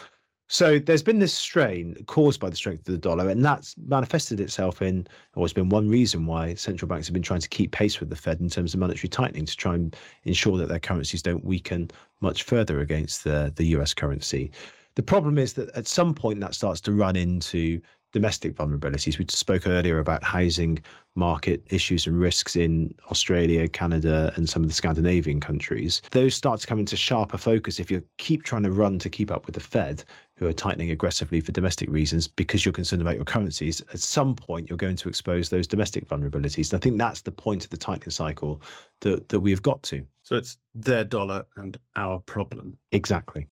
So 0.49 0.79
there's 0.79 1.03
been 1.03 1.19
this 1.19 1.35
strain 1.35 1.97
caused 2.07 2.39
by 2.39 2.51
the 2.51 2.57
strength 2.57 2.87
of 2.87 2.93
the 2.93 2.99
dollar, 2.99 3.29
and 3.29 3.45
that's 3.45 3.75
manifested 3.79 4.39
itself 4.39 4.81
in, 4.81 5.07
or 5.35 5.45
has 5.45 5.53
been 5.53 5.69
one 5.69 5.89
reason 5.89 6.25
why 6.25 6.55
central 6.55 6.89
banks 6.89 7.09
have 7.09 7.15
been 7.15 7.23
trying 7.23 7.41
to 7.41 7.49
keep 7.49 7.73
pace 7.73 7.99
with 7.99 8.11
the 8.11 8.17
Fed 8.17 8.41
in 8.41 8.49
terms 8.49 8.73
of 8.73 8.81
monetary 8.81 9.09
tightening 9.09 9.45
to 9.45 9.57
try 9.57 9.75
and 9.75 9.97
ensure 10.23 10.57
that 10.59 10.69
their 10.69 10.79
currencies 10.79 11.23
don't 11.23 11.45
weaken 11.45 11.91
much 12.21 12.45
further 12.45 12.81
against 12.81 13.25
the, 13.25 13.53
the 13.57 13.67
US 13.77 13.93
currency. 13.93 14.53
The 14.95 15.03
problem 15.03 15.37
is 15.37 15.55
that 15.55 15.69
at 15.71 15.89
some 15.89 16.15
point 16.15 16.41
that 16.41 16.55
starts 16.55 16.81
to 16.83 16.93
run 16.93 17.17
into 17.17 17.81
domestic 18.13 18.55
vulnerabilities. 18.55 19.19
We 19.19 19.27
spoke 19.29 19.67
earlier 19.67 19.99
about 19.99 20.25
housing 20.25 20.79
market 21.17 21.63
issues 21.69 22.07
and 22.07 22.19
risks 22.19 22.57
in 22.57 22.95
Australia, 23.11 23.69
Canada, 23.69 24.33
and 24.37 24.49
some 24.49 24.63
of 24.63 24.71
the 24.71 24.75
Scandinavian 24.75 25.39
countries. 25.39 26.01
Those 26.13 26.35
start 26.35 26.61
to 26.61 26.67
come 26.67 26.79
into 26.79 26.97
sharper 26.97 27.37
focus 27.37 27.79
if 27.79 27.91
you 27.91 28.03
keep 28.17 28.43
trying 28.43 28.63
to 28.63 28.71
run 28.71 28.99
to 29.01 29.11
keep 29.11 29.31
up 29.31 29.45
with 29.45 29.55
the 29.55 29.61
Fed, 29.61 30.03
who 30.37 30.47
are 30.47 30.53
tightening 30.53 30.91
aggressively 30.91 31.41
for 31.41 31.53
domestic 31.53 31.89
reasons 31.89 32.29
because 32.29 32.65
you're 32.65 32.73
concerned 32.73 33.03
about 33.03 33.17
your 33.17 33.25
currencies. 33.25 33.81
At 33.93 34.01
some 34.01 34.35
point, 34.35 34.69
you're 34.69 34.77
going 34.77 34.97
to 34.97 35.09
expose 35.09 35.49
those 35.49 35.67
domestic 35.67 36.07
vulnerabilities. 36.07 36.73
And 36.73 36.79
I 36.79 36.83
think 36.83 36.99
that's 36.99 37.23
the 37.23 37.33
point 37.33 37.65
of 37.65 37.71
the 37.71 37.77
tightening 37.77 38.11
cycle 38.11 38.61
that, 39.01 39.29
that 39.31 39.41
we've 39.41 39.63
got 39.63 39.83
to. 39.85 40.07
So 40.23 40.37
it's 40.37 40.59
their 40.75 41.05
dollar 41.05 41.47
and 41.57 41.79
our 41.97 42.21
problem. 42.21 42.77
Exactly. 42.93 43.49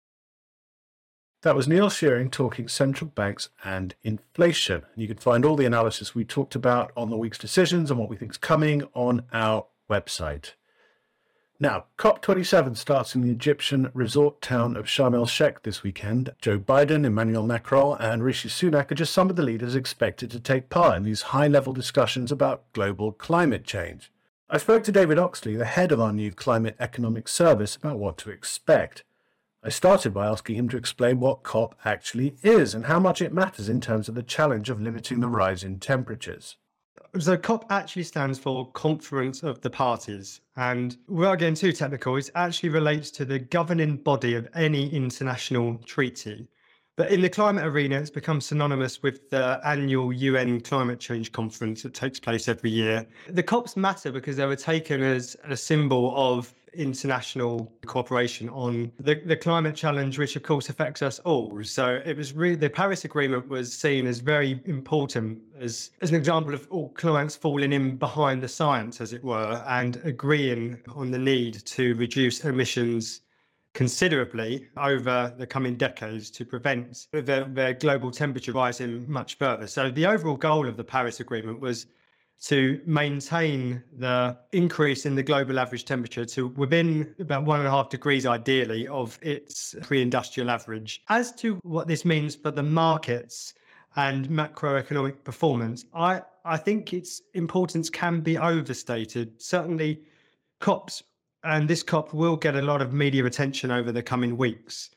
That 1.42 1.56
was 1.56 1.68
Neil 1.68 1.90
Shearing 1.90 2.30
talking 2.30 2.68
central 2.68 3.10
banks 3.10 3.50
and 3.64 3.94
inflation. 4.02 4.82
You 4.96 5.06
can 5.06 5.18
find 5.18 5.44
all 5.44 5.56
the 5.56 5.66
analysis 5.66 6.14
we 6.14 6.24
talked 6.24 6.54
about 6.54 6.90
on 6.96 7.10
the 7.10 7.18
week's 7.18 7.36
decisions 7.38 7.90
and 7.90 8.00
what 8.00 8.08
we 8.08 8.16
think 8.16 8.30
is 8.30 8.38
coming 8.38 8.82
on 8.94 9.24
our 9.30 9.66
website. 9.90 10.52
Now, 11.60 11.84
COP27 11.98 12.76
starts 12.76 13.14
in 13.14 13.20
the 13.20 13.30
Egyptian 13.30 13.90
resort 13.94 14.42
town 14.42 14.76
of 14.76 14.86
Sharm 14.86 15.14
el 15.14 15.24
Sheikh 15.24 15.62
this 15.62 15.84
weekend. 15.84 16.34
Joe 16.40 16.58
Biden, 16.58 17.04
Emmanuel 17.04 17.46
Macron, 17.46 17.96
and 18.00 18.24
Rishi 18.24 18.48
Sunak 18.48 18.90
are 18.90 18.96
just 18.96 19.12
some 19.12 19.30
of 19.30 19.36
the 19.36 19.42
leaders 19.42 19.76
expected 19.76 20.32
to 20.32 20.40
take 20.40 20.68
part 20.68 20.96
in 20.96 21.04
these 21.04 21.22
high 21.22 21.46
level 21.46 21.72
discussions 21.72 22.32
about 22.32 22.64
global 22.72 23.12
climate 23.12 23.62
change. 23.62 24.10
I 24.50 24.58
spoke 24.58 24.82
to 24.84 24.92
David 24.92 25.16
Oxley, 25.16 25.54
the 25.54 25.64
head 25.64 25.92
of 25.92 26.00
our 26.00 26.12
new 26.12 26.32
Climate 26.32 26.74
Economic 26.80 27.28
Service, 27.28 27.76
about 27.76 28.00
what 28.00 28.18
to 28.18 28.30
expect. 28.30 29.04
I 29.62 29.68
started 29.68 30.12
by 30.12 30.26
asking 30.26 30.56
him 30.56 30.68
to 30.70 30.76
explain 30.76 31.20
what 31.20 31.44
COP 31.44 31.76
actually 31.84 32.34
is 32.42 32.74
and 32.74 32.86
how 32.86 32.98
much 32.98 33.22
it 33.22 33.32
matters 33.32 33.68
in 33.68 33.80
terms 33.80 34.08
of 34.08 34.16
the 34.16 34.24
challenge 34.24 34.70
of 34.70 34.80
limiting 34.80 35.20
the 35.20 35.28
rise 35.28 35.62
in 35.62 35.78
temperatures. 35.78 36.56
So 37.20 37.36
COP 37.36 37.66
actually 37.70 38.02
stands 38.02 38.40
for 38.40 38.68
Conference 38.72 39.44
of 39.44 39.60
the 39.60 39.70
Parties. 39.70 40.40
And 40.56 40.96
without 41.06 41.38
getting 41.38 41.54
too 41.54 41.72
technical, 41.72 42.16
it 42.16 42.28
actually 42.34 42.70
relates 42.70 43.12
to 43.12 43.24
the 43.24 43.38
governing 43.38 43.98
body 43.98 44.34
of 44.34 44.48
any 44.54 44.92
international 44.92 45.78
treaty. 45.84 46.48
But 46.96 47.12
in 47.12 47.20
the 47.20 47.28
climate 47.28 47.64
arena, 47.64 48.00
it's 48.00 48.10
become 48.10 48.40
synonymous 48.40 49.02
with 49.02 49.30
the 49.30 49.60
annual 49.64 50.12
UN 50.12 50.60
climate 50.60 50.98
change 50.98 51.30
conference 51.30 51.82
that 51.82 51.94
takes 51.94 52.18
place 52.18 52.48
every 52.48 52.70
year. 52.70 53.06
The 53.28 53.42
COPs 53.42 53.76
matter 53.76 54.10
because 54.10 54.36
they 54.36 54.46
were 54.46 54.56
taken 54.56 55.00
as 55.00 55.36
a 55.44 55.56
symbol 55.56 56.12
of 56.16 56.52
international 56.76 57.72
cooperation 57.86 58.48
on 58.50 58.92
the, 58.98 59.14
the 59.26 59.36
climate 59.36 59.74
challenge, 59.74 60.18
which 60.18 60.36
of 60.36 60.42
course 60.42 60.68
affects 60.68 61.02
us 61.02 61.18
all. 61.20 61.62
So 61.64 62.00
it 62.04 62.16
was 62.16 62.32
really 62.32 62.56
the 62.56 62.70
Paris 62.70 63.04
Agreement 63.04 63.48
was 63.48 63.72
seen 63.72 64.06
as 64.06 64.20
very 64.20 64.60
important 64.66 65.40
as, 65.58 65.90
as 66.00 66.10
an 66.10 66.16
example 66.16 66.54
of 66.54 66.66
all 66.70 66.90
clients 66.90 67.36
falling 67.36 67.72
in 67.72 67.96
behind 67.96 68.42
the 68.42 68.48
science, 68.48 69.00
as 69.00 69.12
it 69.12 69.22
were, 69.24 69.62
and 69.66 70.00
agreeing 70.04 70.78
on 70.94 71.10
the 71.10 71.18
need 71.18 71.64
to 71.66 71.94
reduce 71.94 72.44
emissions 72.44 73.20
considerably 73.74 74.68
over 74.76 75.34
the 75.36 75.46
coming 75.46 75.76
decades 75.76 76.30
to 76.30 76.44
prevent 76.44 77.08
the, 77.10 77.50
the 77.52 77.76
global 77.80 78.10
temperature 78.10 78.52
rising 78.52 79.04
much 79.10 79.36
further. 79.36 79.66
So 79.66 79.90
the 79.90 80.06
overall 80.06 80.36
goal 80.36 80.68
of 80.68 80.76
the 80.76 80.84
Paris 80.84 81.20
Agreement 81.20 81.60
was 81.60 81.86
to 82.42 82.80
maintain 82.84 83.82
the 83.96 84.36
increase 84.52 85.06
in 85.06 85.14
the 85.14 85.22
global 85.22 85.58
average 85.58 85.84
temperature 85.84 86.24
to 86.26 86.48
within 86.48 87.14
about 87.18 87.44
one 87.44 87.60
and 87.60 87.66
a 87.66 87.70
half 87.70 87.88
degrees, 87.88 88.26
ideally, 88.26 88.86
of 88.88 89.18
its 89.22 89.74
pre 89.82 90.02
industrial 90.02 90.50
average. 90.50 91.02
As 91.08 91.32
to 91.36 91.54
what 91.62 91.88
this 91.88 92.04
means 92.04 92.34
for 92.34 92.50
the 92.50 92.62
markets 92.62 93.54
and 93.96 94.28
macroeconomic 94.28 95.24
performance, 95.24 95.84
I, 95.94 96.22
I 96.44 96.56
think 96.56 96.92
its 96.92 97.22
importance 97.32 97.88
can 97.88 98.20
be 98.20 98.36
overstated. 98.36 99.40
Certainly, 99.40 100.02
COPs 100.60 101.02
and 101.44 101.68
this 101.68 101.82
COP 101.82 102.12
will 102.12 102.36
get 102.36 102.56
a 102.56 102.62
lot 102.62 102.82
of 102.82 102.92
media 102.92 103.24
attention 103.24 103.70
over 103.70 103.92
the 103.92 104.02
coming 104.02 104.36
weeks. 104.36 104.90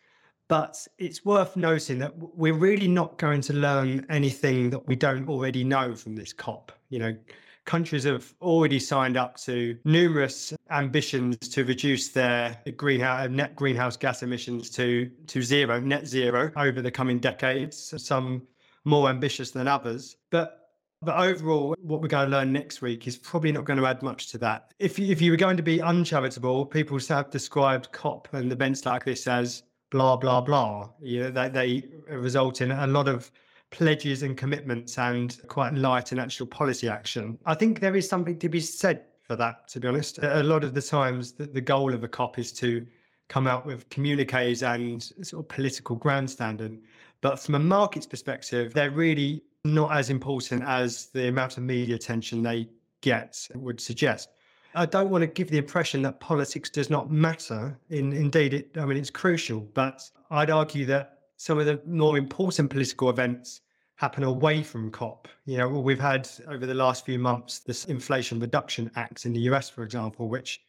But 0.48 0.88
it's 0.98 1.26
worth 1.26 1.58
noting 1.58 2.00
that 2.00 2.14
we're 2.18 2.54
really 2.54 2.88
not 2.88 3.18
going 3.18 3.42
to 3.42 3.54
learn 3.54 4.06
anything 4.10 4.70
that 4.70 4.88
we 4.88 4.96
don't 4.96 5.28
already 5.28 5.64
know 5.64 5.94
from 5.94 6.16
this 6.16 6.32
COP. 6.32 6.72
You 6.90 7.00
know, 7.00 7.18
countries 7.66 8.06
have 8.06 8.34
already 8.42 8.80
signed 8.80 9.18
up 9.18 9.38
to 9.42 9.78
numerous 9.84 10.54
ambitions 10.72 11.38
to 11.50 11.66
reduce 11.66 12.10
their 12.10 12.58
greenhouse 12.78 13.26
uh, 13.26 13.28
net 13.28 13.56
greenhouse 13.56 13.98
gas 13.98 14.24
emissions 14.24 14.70
to 14.72 15.12
to 15.28 15.42
zero, 15.42 15.80
net 15.80 16.08
zero 16.08 16.52
over 16.56 16.82
the 16.82 16.92
coming 16.92 17.20
decades. 17.20 17.94
Some 18.02 18.48
more 18.86 19.10
ambitious 19.10 19.52
than 19.52 19.68
others, 19.68 20.16
but 20.32 20.68
but 21.02 21.16
overall, 21.16 21.76
what 21.82 22.02
we're 22.02 22.08
going 22.08 22.32
to 22.32 22.36
learn 22.36 22.52
next 22.52 22.82
week 22.82 23.06
is 23.06 23.18
probably 23.18 23.52
not 23.52 23.66
going 23.66 23.78
to 23.78 23.86
add 23.86 24.02
much 24.02 24.32
to 24.32 24.40
that. 24.40 24.74
If 24.80 24.98
if 24.98 25.22
you 25.22 25.32
were 25.32 25.38
going 25.38 25.58
to 25.58 25.64
be 25.64 25.82
uncharitable, 25.82 26.66
people 26.66 26.98
have 27.10 27.30
described 27.30 27.92
COP 27.92 28.30
and 28.34 28.52
events 28.52 28.86
like 28.86 29.06
this 29.06 29.28
as 29.28 29.64
blah 29.90 30.16
blah 30.16 30.42
blah. 30.42 30.90
You 31.02 31.24
know, 31.24 31.32
they, 31.32 31.50
they 31.50 32.16
result 32.16 32.62
in 32.62 32.72
a 32.72 32.88
lot 32.88 33.08
of 33.08 33.32
pledges 33.70 34.24
and 34.24 34.38
commitments 34.38 34.98
and 34.98 35.38
quite 35.48 35.74
light 35.74 36.12
and 36.12 36.22
actual 36.22 36.48
policy 36.48 36.88
action. 36.88 37.38
I 37.46 37.54
think 37.54 37.80
there 37.80 37.96
is 37.96 38.08
something 38.08 38.40
to 38.40 38.50
be 38.50 38.60
said 38.60 39.04
for 39.22 39.36
that. 39.36 39.68
To 39.70 39.80
be 39.80 39.88
honest, 39.88 40.20
a 40.20 40.44
lot 40.44 40.64
of 40.64 40.74
the 40.74 40.82
times 40.82 41.34
the, 41.34 41.46
the 41.46 41.62
goal 41.62 41.94
of 41.94 42.04
a 42.04 42.08
COP 42.08 42.40
is 42.40 42.52
to 42.54 42.86
come 43.28 43.46
out 43.46 43.66
with 43.66 43.90
communiques 43.90 44.64
and 44.64 45.04
sort 45.04 45.44
of 45.44 45.50
political 45.50 45.96
grandstanding. 45.96 46.82
But 47.20 47.40
from 47.40 47.56
a 47.56 47.60
market's 47.60 48.06
perspective, 48.06 48.74
they're 48.74 48.92
really 48.92 49.44
not 49.66 49.92
as 49.92 50.10
important 50.10 50.64
as 50.64 51.08
the 51.08 51.28
amount 51.28 51.58
of 51.58 51.64
media 51.64 51.96
attention 51.96 52.42
they 52.42 52.70
get 53.02 53.48
would 53.54 53.82
suggest. 53.82 54.30
I 54.76 54.86
don't 54.86 55.10
want 55.10 55.22
to 55.22 55.28
give 55.28 55.50
the 55.50 55.58
impression 55.58 56.02
that 56.04 56.20
politics 56.20 56.70
does 56.70 56.90
not 56.90 57.12
matter. 57.12 57.78
In, 57.90 58.14
indeed, 58.14 58.54
it, 58.54 58.78
I 58.78 58.86
mean, 58.86 58.98
it's 58.98 59.10
crucial, 59.10 59.62
but 59.74 60.10
I'd 60.30 60.50
argue 60.50 60.86
that 60.86 61.20
some 61.38 61.60
of 61.60 61.66
the 61.66 61.82
more 61.86 62.18
important 62.18 62.70
political 62.70 63.10
events 63.10 63.62
happen 63.96 64.24
away 64.24 64.62
from 64.64 64.92
COP. 64.92 65.28
You 65.46 65.58
know, 65.58 65.68
we've 65.68 66.00
had 66.00 66.30
over 66.48 66.66
the 66.66 66.74
last 66.74 67.06
few 67.06 67.18
months 67.18 67.60
this 67.60 67.86
Inflation 67.86 68.40
Reduction 68.40 68.92
Act 68.96 69.26
in 69.26 69.34
the 69.34 69.40
US, 69.52 69.70
for 69.70 69.84
example, 69.84 70.30
which 70.30 70.62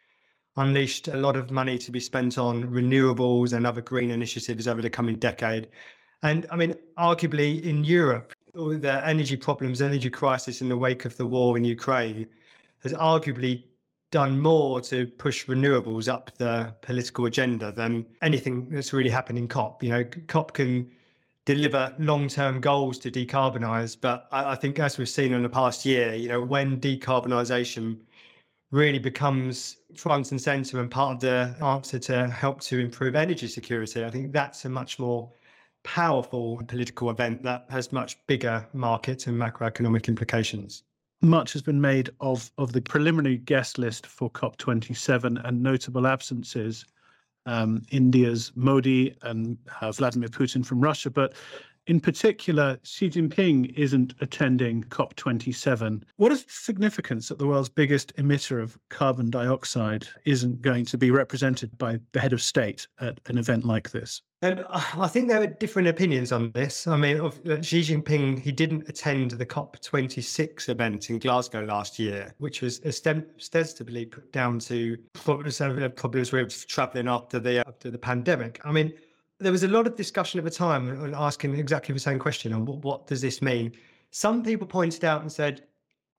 unleashed 0.57 1.09
a 1.09 1.17
lot 1.17 1.37
of 1.37 1.51
money 1.51 1.79
to 1.79 1.91
be 1.91 2.01
spent 2.01 2.39
on 2.39 2.65
renewables 2.65 3.53
and 3.53 3.67
other 3.67 3.81
green 3.81 4.11
initiatives 4.11 4.67
over 4.67 4.83
the 4.83 4.91
coming 4.91 5.17
decade. 5.17 5.69
And 6.23 6.47
I 6.51 6.57
mean, 6.57 6.75
arguably 6.99 7.63
in 7.63 7.85
Europe, 7.85 8.35
the 8.55 9.03
energy 9.07 9.37
problems, 9.37 9.81
energy 9.81 10.11
crisis 10.11 10.61
in 10.61 10.69
the 10.69 10.77
wake 10.77 11.05
of 11.05 11.17
the 11.17 11.27
war 11.27 11.57
in 11.57 11.65
Ukraine 11.65 12.27
has 12.81 12.93
arguably 12.93 13.65
done 14.11 14.39
more 14.39 14.81
to 14.81 15.07
push 15.07 15.47
renewables 15.47 16.09
up 16.09 16.31
the 16.39 16.75
political 16.81 17.27
agenda 17.27 17.73
than 17.73 18.07
anything 18.23 18.69
that's 18.71 18.93
really 18.93 19.11
happened 19.11 19.39
in 19.39 19.49
COP. 19.49 19.83
You 19.83 19.91
know, 19.91 20.05
COP 20.27 20.55
can 20.55 20.91
deliver 21.45 21.95
long-term 21.99 22.61
goals 22.61 22.99
to 22.99 23.11
decarbonize, 23.11 23.97
but 24.01 24.29
I, 24.33 24.53
I 24.53 24.55
think 24.55 24.79
as 24.79 24.99
we've 24.99 25.09
seen 25.09 25.33
in 25.33 25.43
the 25.43 25.49
past 25.49 25.85
year, 25.85 26.15
you 26.15 26.29
know, 26.29 26.43
when 26.43 26.81
decarbonisation 26.81 27.99
really 28.71 28.99
becomes 28.99 29.79
front 29.97 30.31
and 30.31 30.41
centre 30.41 30.81
and 30.81 30.91
part 30.91 31.15
of 31.15 31.21
the 31.21 31.65
answer 31.65 31.99
to 31.99 32.29
help 32.29 32.61
to 32.61 32.79
improve 32.79 33.15
energy 33.15 33.49
security, 33.49 34.05
I 34.05 34.11
think 34.11 34.33
that's 34.33 34.65
a 34.65 34.69
much 34.69 34.99
more 34.99 35.31
powerful 35.85 36.63
political 36.69 37.11
event 37.11 37.43
that 37.43 37.65
has 37.71 37.93
much 37.93 38.19
bigger 38.27 38.67
market 38.75 39.27
and 39.27 39.41
macroeconomic 39.41 40.09
implications. 40.09 40.83
Much 41.21 41.53
has 41.53 41.63
been 41.63 41.81
made 41.81 42.11
of, 42.21 42.51
of 42.59 42.73
the 42.73 42.81
preliminary 42.81 43.39
guest 43.39 43.77
list 43.77 44.07
for 44.07 44.31
COP27 44.31 45.45
and 45.45 45.63
notable 45.63 46.07
absences. 46.07 46.85
Um, 47.47 47.83
India's 47.91 48.53
Modi 48.55 49.17
and 49.23 49.59
uh, 49.81 49.91
Vladimir 49.91 50.29
Putin 50.29 50.65
from 50.65 50.81
Russia, 50.81 51.11
but 51.11 51.35
in 51.89 52.01
particular, 52.01 52.79
Xi 52.83 53.09
Jinping 53.09 53.73
isn't 53.75 54.15
attending 54.21 54.85
COP27. 54.85 56.03
What 56.17 56.31
is 56.31 56.45
the 56.45 56.53
significance 56.53 57.29
that 57.29 57.39
the 57.39 57.47
world's 57.47 57.71
biggest 57.71 58.15
emitter 58.17 58.63
of 58.63 58.79
carbon 58.91 59.31
dioxide 59.31 60.07
isn't 60.27 60.61
going 60.61 60.85
to 60.85 60.99
be 60.99 61.11
represented 61.11 61.77
by 61.79 61.99
the 62.13 62.21
head 62.21 62.35
of 62.35 62.43
state 62.43 62.87
at 63.01 63.19
an 63.27 63.39
event 63.39 63.65
like 63.65 63.91
this? 63.91 64.21
And 64.41 64.61
uh, 64.69 64.81
I 64.97 65.09
think 65.09 65.29
there 65.29 65.43
are 65.43 65.47
different 65.47 65.89
opinions 65.89 66.31
on 66.31 66.53
this. 66.53 66.87
I 66.87 66.97
mean, 66.97 67.21
of, 67.21 67.41
uh, 67.47 67.61
Xi 67.61 67.81
Jinping, 67.81 68.39
he 68.39 68.53
didn't 68.53 68.89
attend 68.89 69.33
the 69.33 69.47
COP26 69.47 70.69
event 70.69 71.11
in 71.11 71.19
Glasgow 71.19 71.65
last 71.65 71.99
year, 71.99 72.35
which 72.39 72.63
was 72.63 72.81
ostensibly 72.87 74.07
put 74.07 74.33
down 74.33 74.61
to 74.61 74.97
uh, 75.27 75.89
problems 75.89 76.33
with 76.33 76.67
travelling 76.69 77.09
after 77.09 77.41
the 77.41 77.67
after 77.67 77.91
the 77.91 77.99
pandemic. 77.99 78.61
I 78.65 78.71
mean, 78.71 78.93
there 79.41 79.53
was 79.53 79.65
a 79.65 79.69
lot 79.69 79.87
of 79.89 79.97
discussion 79.97 80.39
at 80.39 80.45
the 80.45 80.51
time 80.51 81.13
uh, 81.13 81.19
asking 81.19 81.55
exactly 81.55 81.93
the 81.93 82.01
same 82.01 82.21
question 82.21 82.53
on 82.53 82.65
what, 82.65 82.79
what 82.79 83.07
does 83.09 83.21
this 83.21 83.43
mean. 83.43 83.73
Some 84.11 84.43
people 84.45 84.67
pointed 84.67 85.05
out 85.05 85.23
and 85.23 85.31
said, 85.31 85.65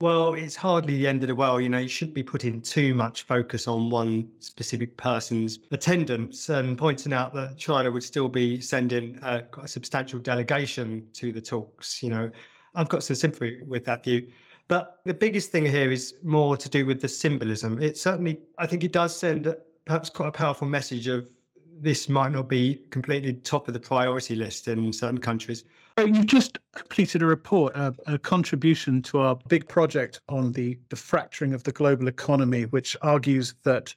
well, 0.02 0.34
it's 0.34 0.56
hardly 0.56 0.98
the 0.98 1.08
end 1.08 1.24
of 1.24 1.28
the 1.28 1.36
world. 1.36 1.62
You 1.62 1.70
know, 1.70 1.80
you 1.80 1.90
shouldn't 1.90 2.16
be 2.16 2.24
putting 2.24 2.62
too 2.62 2.94
much 2.94 3.24
focus 3.24 3.68
on 3.68 3.90
one 3.90 4.30
specific 4.40 4.96
person's 4.96 5.60
attendance 5.72 6.48
and 6.48 6.78
pointing 6.78 7.12
out 7.12 7.34
that 7.34 7.58
China 7.58 7.92
would 7.92 8.04
still 8.04 8.30
be 8.30 8.62
sending 8.62 9.20
uh, 9.22 9.42
a, 9.58 9.62
a 9.62 9.68
substantial 9.68 10.20
delegation 10.20 11.06
to 11.14 11.34
the 11.34 11.42
talks. 11.42 12.02
You 12.02 12.12
know, 12.12 12.32
I've 12.76 12.88
got 12.88 13.04
some 13.04 13.16
sympathy 13.16 13.62
with 13.68 13.84
that 13.86 14.06
view. 14.06 14.28
But 14.70 15.00
the 15.04 15.14
biggest 15.14 15.52
thing 15.52 15.66
here 15.66 15.92
is 15.92 16.14
more 16.24 16.56
to 16.56 16.70
do 16.70 16.86
with 16.86 17.02
the 17.02 17.08
symbolism. 17.08 17.82
It 17.82 17.98
certainly, 17.98 18.40
I 18.58 18.68
think 18.68 18.84
it 18.84 18.94
does 18.94 19.16
send 19.16 19.54
perhaps 19.86 20.10
quite 20.10 20.30
a 20.30 20.32
powerful 20.32 20.68
message 20.68 21.08
of 21.08 21.28
this 21.82 22.10
might 22.10 22.32
not 22.32 22.50
be 22.50 22.82
completely 22.90 23.34
top 23.34 23.68
of 23.68 23.74
the 23.74 23.80
priority 23.80 24.36
list 24.36 24.68
in 24.68 24.92
certain 24.94 25.20
countries. 25.20 25.64
Uh, 25.98 26.04
you've 26.04 26.28
just 26.28 26.60
completed 26.76 27.22
a 27.22 27.26
report, 27.26 27.76
a, 27.76 27.94
a, 28.08 28.18
contribution 28.18 29.02
to 29.02 29.20
our 29.20 29.38
big 29.50 29.68
project 29.68 30.22
on 30.30 30.54
the, 30.54 30.78
the 30.90 30.96
fracturing 30.96 31.54
of 31.54 31.64
the 31.64 31.74
global 31.74 32.08
economy, 32.08 32.64
which 32.64 32.96
argues 33.02 33.54
that 33.64 33.94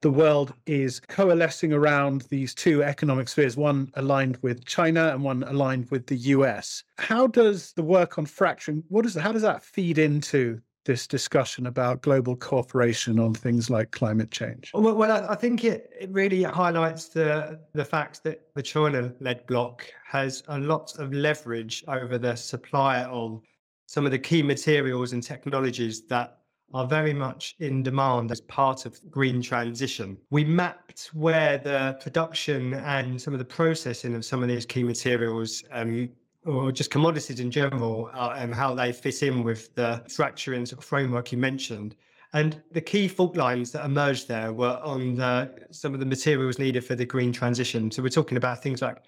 the 0.00 0.10
world 0.10 0.54
is 0.66 1.00
coalescing 1.00 1.72
around 1.72 2.22
these 2.30 2.54
two 2.54 2.84
economic 2.84 3.28
spheres, 3.28 3.56
one 3.56 3.90
aligned 3.94 4.38
with 4.42 4.64
China 4.64 5.08
and 5.08 5.24
one 5.24 5.42
aligned 5.42 5.90
with 5.90 6.06
the 6.06 6.16
US. 6.16 6.84
How 6.98 7.26
does 7.26 7.72
the 7.72 7.82
work 7.82 8.16
on 8.16 8.26
fracturing, 8.26 8.84
what 8.88 9.04
is 9.04 9.16
how 9.16 9.32
does 9.32 9.42
that 9.42 9.62
feed 9.62 9.98
into 9.98 10.60
this 10.84 11.06
discussion 11.06 11.66
about 11.66 12.00
global 12.02 12.36
cooperation 12.36 13.18
on 13.18 13.34
things 13.34 13.70
like 13.70 13.90
climate 13.90 14.30
change? 14.30 14.70
Well, 14.74 14.94
well 14.94 15.26
I 15.28 15.34
think 15.34 15.64
it, 15.64 15.90
it 15.98 16.10
really 16.10 16.42
highlights 16.42 17.08
the 17.08 17.60
the 17.72 17.84
fact 17.84 18.22
that 18.24 18.42
the 18.54 18.62
China-led 18.62 19.46
bloc 19.46 19.86
has 20.06 20.42
a 20.48 20.58
lot 20.58 20.98
of 20.98 21.12
leverage 21.12 21.84
over 21.88 22.18
the 22.18 22.34
supply 22.34 23.02
of 23.04 23.42
some 23.86 24.04
of 24.04 24.12
the 24.12 24.18
key 24.18 24.42
materials 24.42 25.12
and 25.12 25.22
technologies 25.22 26.02
that 26.06 26.38
are 26.72 26.86
very 26.86 27.12
much 27.12 27.56
in 27.58 27.82
demand 27.82 28.30
as 28.30 28.40
part 28.42 28.86
of 28.86 29.00
green 29.10 29.42
transition. 29.42 30.16
We 30.30 30.44
mapped 30.44 31.10
where 31.12 31.58
the 31.58 31.98
production 32.00 32.74
and 32.74 33.20
some 33.20 33.32
of 33.32 33.38
the 33.38 33.44
processing 33.44 34.14
of 34.14 34.24
some 34.24 34.42
of 34.42 34.48
these 34.48 34.64
key 34.64 34.84
materials 34.84 35.64
um, 35.72 36.08
or 36.46 36.72
just 36.72 36.90
commodities 36.90 37.40
in 37.40 37.50
general 37.50 38.10
uh, 38.14 38.34
and 38.36 38.54
how 38.54 38.74
they 38.74 38.92
fit 38.92 39.22
in 39.22 39.42
with 39.42 39.74
the 39.74 40.02
fracturing 40.08 40.64
sort 40.66 40.78
of 40.78 40.84
framework 40.84 41.32
you 41.32 41.38
mentioned. 41.38 41.94
And 42.32 42.62
the 42.70 42.80
key 42.80 43.08
fault 43.08 43.36
lines 43.36 43.72
that 43.72 43.84
emerged 43.84 44.28
there 44.28 44.52
were 44.52 44.80
on 44.82 45.16
the, 45.16 45.52
some 45.70 45.94
of 45.94 46.00
the 46.00 46.06
materials 46.06 46.58
needed 46.58 46.84
for 46.84 46.94
the 46.94 47.04
green 47.04 47.32
transition. 47.32 47.90
So 47.90 48.02
we're 48.02 48.08
talking 48.08 48.36
about 48.36 48.62
things 48.62 48.80
like 48.80 49.02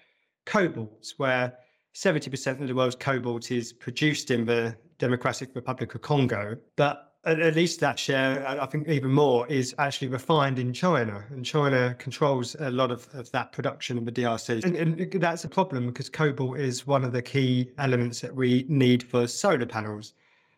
cobalt, 0.45 1.13
where 1.17 1.53
70% 1.95 2.61
of 2.61 2.67
the 2.67 2.75
world's 2.75 2.95
cobalt 2.95 3.49
is 3.49 3.71
produced 3.71 4.29
in 4.29 4.45
the 4.45 4.75
Democratic 4.97 5.55
Republic 5.55 5.95
of 5.95 6.01
Congo, 6.01 6.57
but 6.75 7.12
at 7.25 7.55
least 7.55 7.79
that 7.79 7.97
share, 7.97 8.45
I 8.47 8.65
think 8.65 8.87
even 8.89 9.11
more, 9.11 9.47
is 9.47 9.73
actually 9.77 10.09
refined 10.09 10.59
in 10.59 10.73
China. 10.73 11.23
And 11.29 11.45
China 11.45 11.95
controls 11.97 12.55
a 12.59 12.69
lot 12.69 12.91
of, 12.91 13.07
of 13.13 13.31
that 13.31 13.53
production 13.53 13.97
in 13.97 14.05
the 14.05 14.11
DRC. 14.11 14.63
And, 14.65 14.75
and, 14.75 15.21
that's 15.21 15.45
a 15.45 15.49
problem 15.49 15.87
because 15.87 16.09
cobalt 16.09 16.59
is 16.59 16.85
one 16.85 17.05
of 17.05 17.13
the 17.13 17.21
key 17.21 17.71
elements 17.77 18.19
that 18.21 18.35
we 18.35 18.65
need 18.67 19.03
for 19.03 19.25
solar 19.27 19.65
panels. 19.65 20.13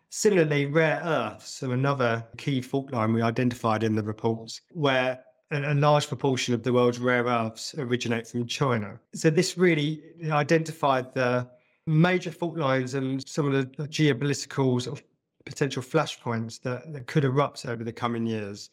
Similarly, 0.09 0.65
rare 0.65 1.01
earths 1.03 1.61
are 1.61 1.73
another 1.73 2.25
key 2.37 2.61
fault 2.61 2.91
line 2.91 3.13
we 3.13 3.21
identified 3.21 3.83
in 3.83 3.95
the 3.95 4.03
reports, 4.03 4.61
where 4.71 5.19
a, 5.51 5.73
a 5.73 5.75
large 5.75 6.07
proportion 6.07 6.53
of 6.55 6.63
the 6.63 6.73
world's 6.73 6.99
rare 6.99 7.25
earths 7.25 7.75
originate 7.77 8.25
from 8.27 8.47
China. 8.47 8.99
So 9.13 9.29
this 9.29 9.57
really 9.57 10.01
identified 10.31 11.13
the 11.13 11.47
major 11.85 12.31
fault 12.31 12.57
lines 12.57 12.95
and 12.95 13.27
some 13.27 13.53
of 13.53 13.53
the 13.53 13.87
geopolitical 13.87 14.81
sort 14.81 14.99
of 14.99 15.05
potential 15.45 15.81
flashpoints 15.81 16.61
that, 16.61 16.91
that 16.91 17.07
could 17.07 17.23
erupt 17.23 17.65
over 17.65 17.83
the 17.83 17.93
coming 17.93 18.25
years. 18.25 18.69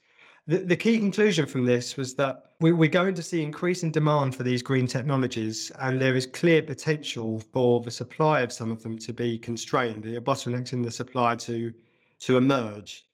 The, 0.46 0.58
the 0.58 0.76
key 0.76 0.98
conclusion 0.98 1.46
from 1.46 1.64
this 1.64 1.96
was 1.96 2.14
that 2.14 2.46
we, 2.60 2.72
we're 2.72 2.88
going 2.88 3.14
to 3.14 3.22
see 3.22 3.42
increasing 3.42 3.92
demand 3.92 4.34
for 4.34 4.42
these 4.42 4.62
green 4.62 4.88
technologies, 4.88 5.70
and 5.78 6.00
there 6.00 6.16
is 6.16 6.26
clear 6.26 6.62
potential 6.62 7.40
for 7.52 7.80
the 7.80 7.92
supply 7.92 8.40
of 8.40 8.52
some 8.52 8.72
of 8.72 8.82
them 8.82 8.98
to 8.98 9.12
be 9.12 9.38
constrained, 9.38 10.02
the 10.02 10.20
bottlenecks 10.20 10.72
in 10.72 10.82
the 10.82 10.90
supply 10.90 11.36
to 11.36 11.72
to 12.20 12.36
emerge. 12.36 13.04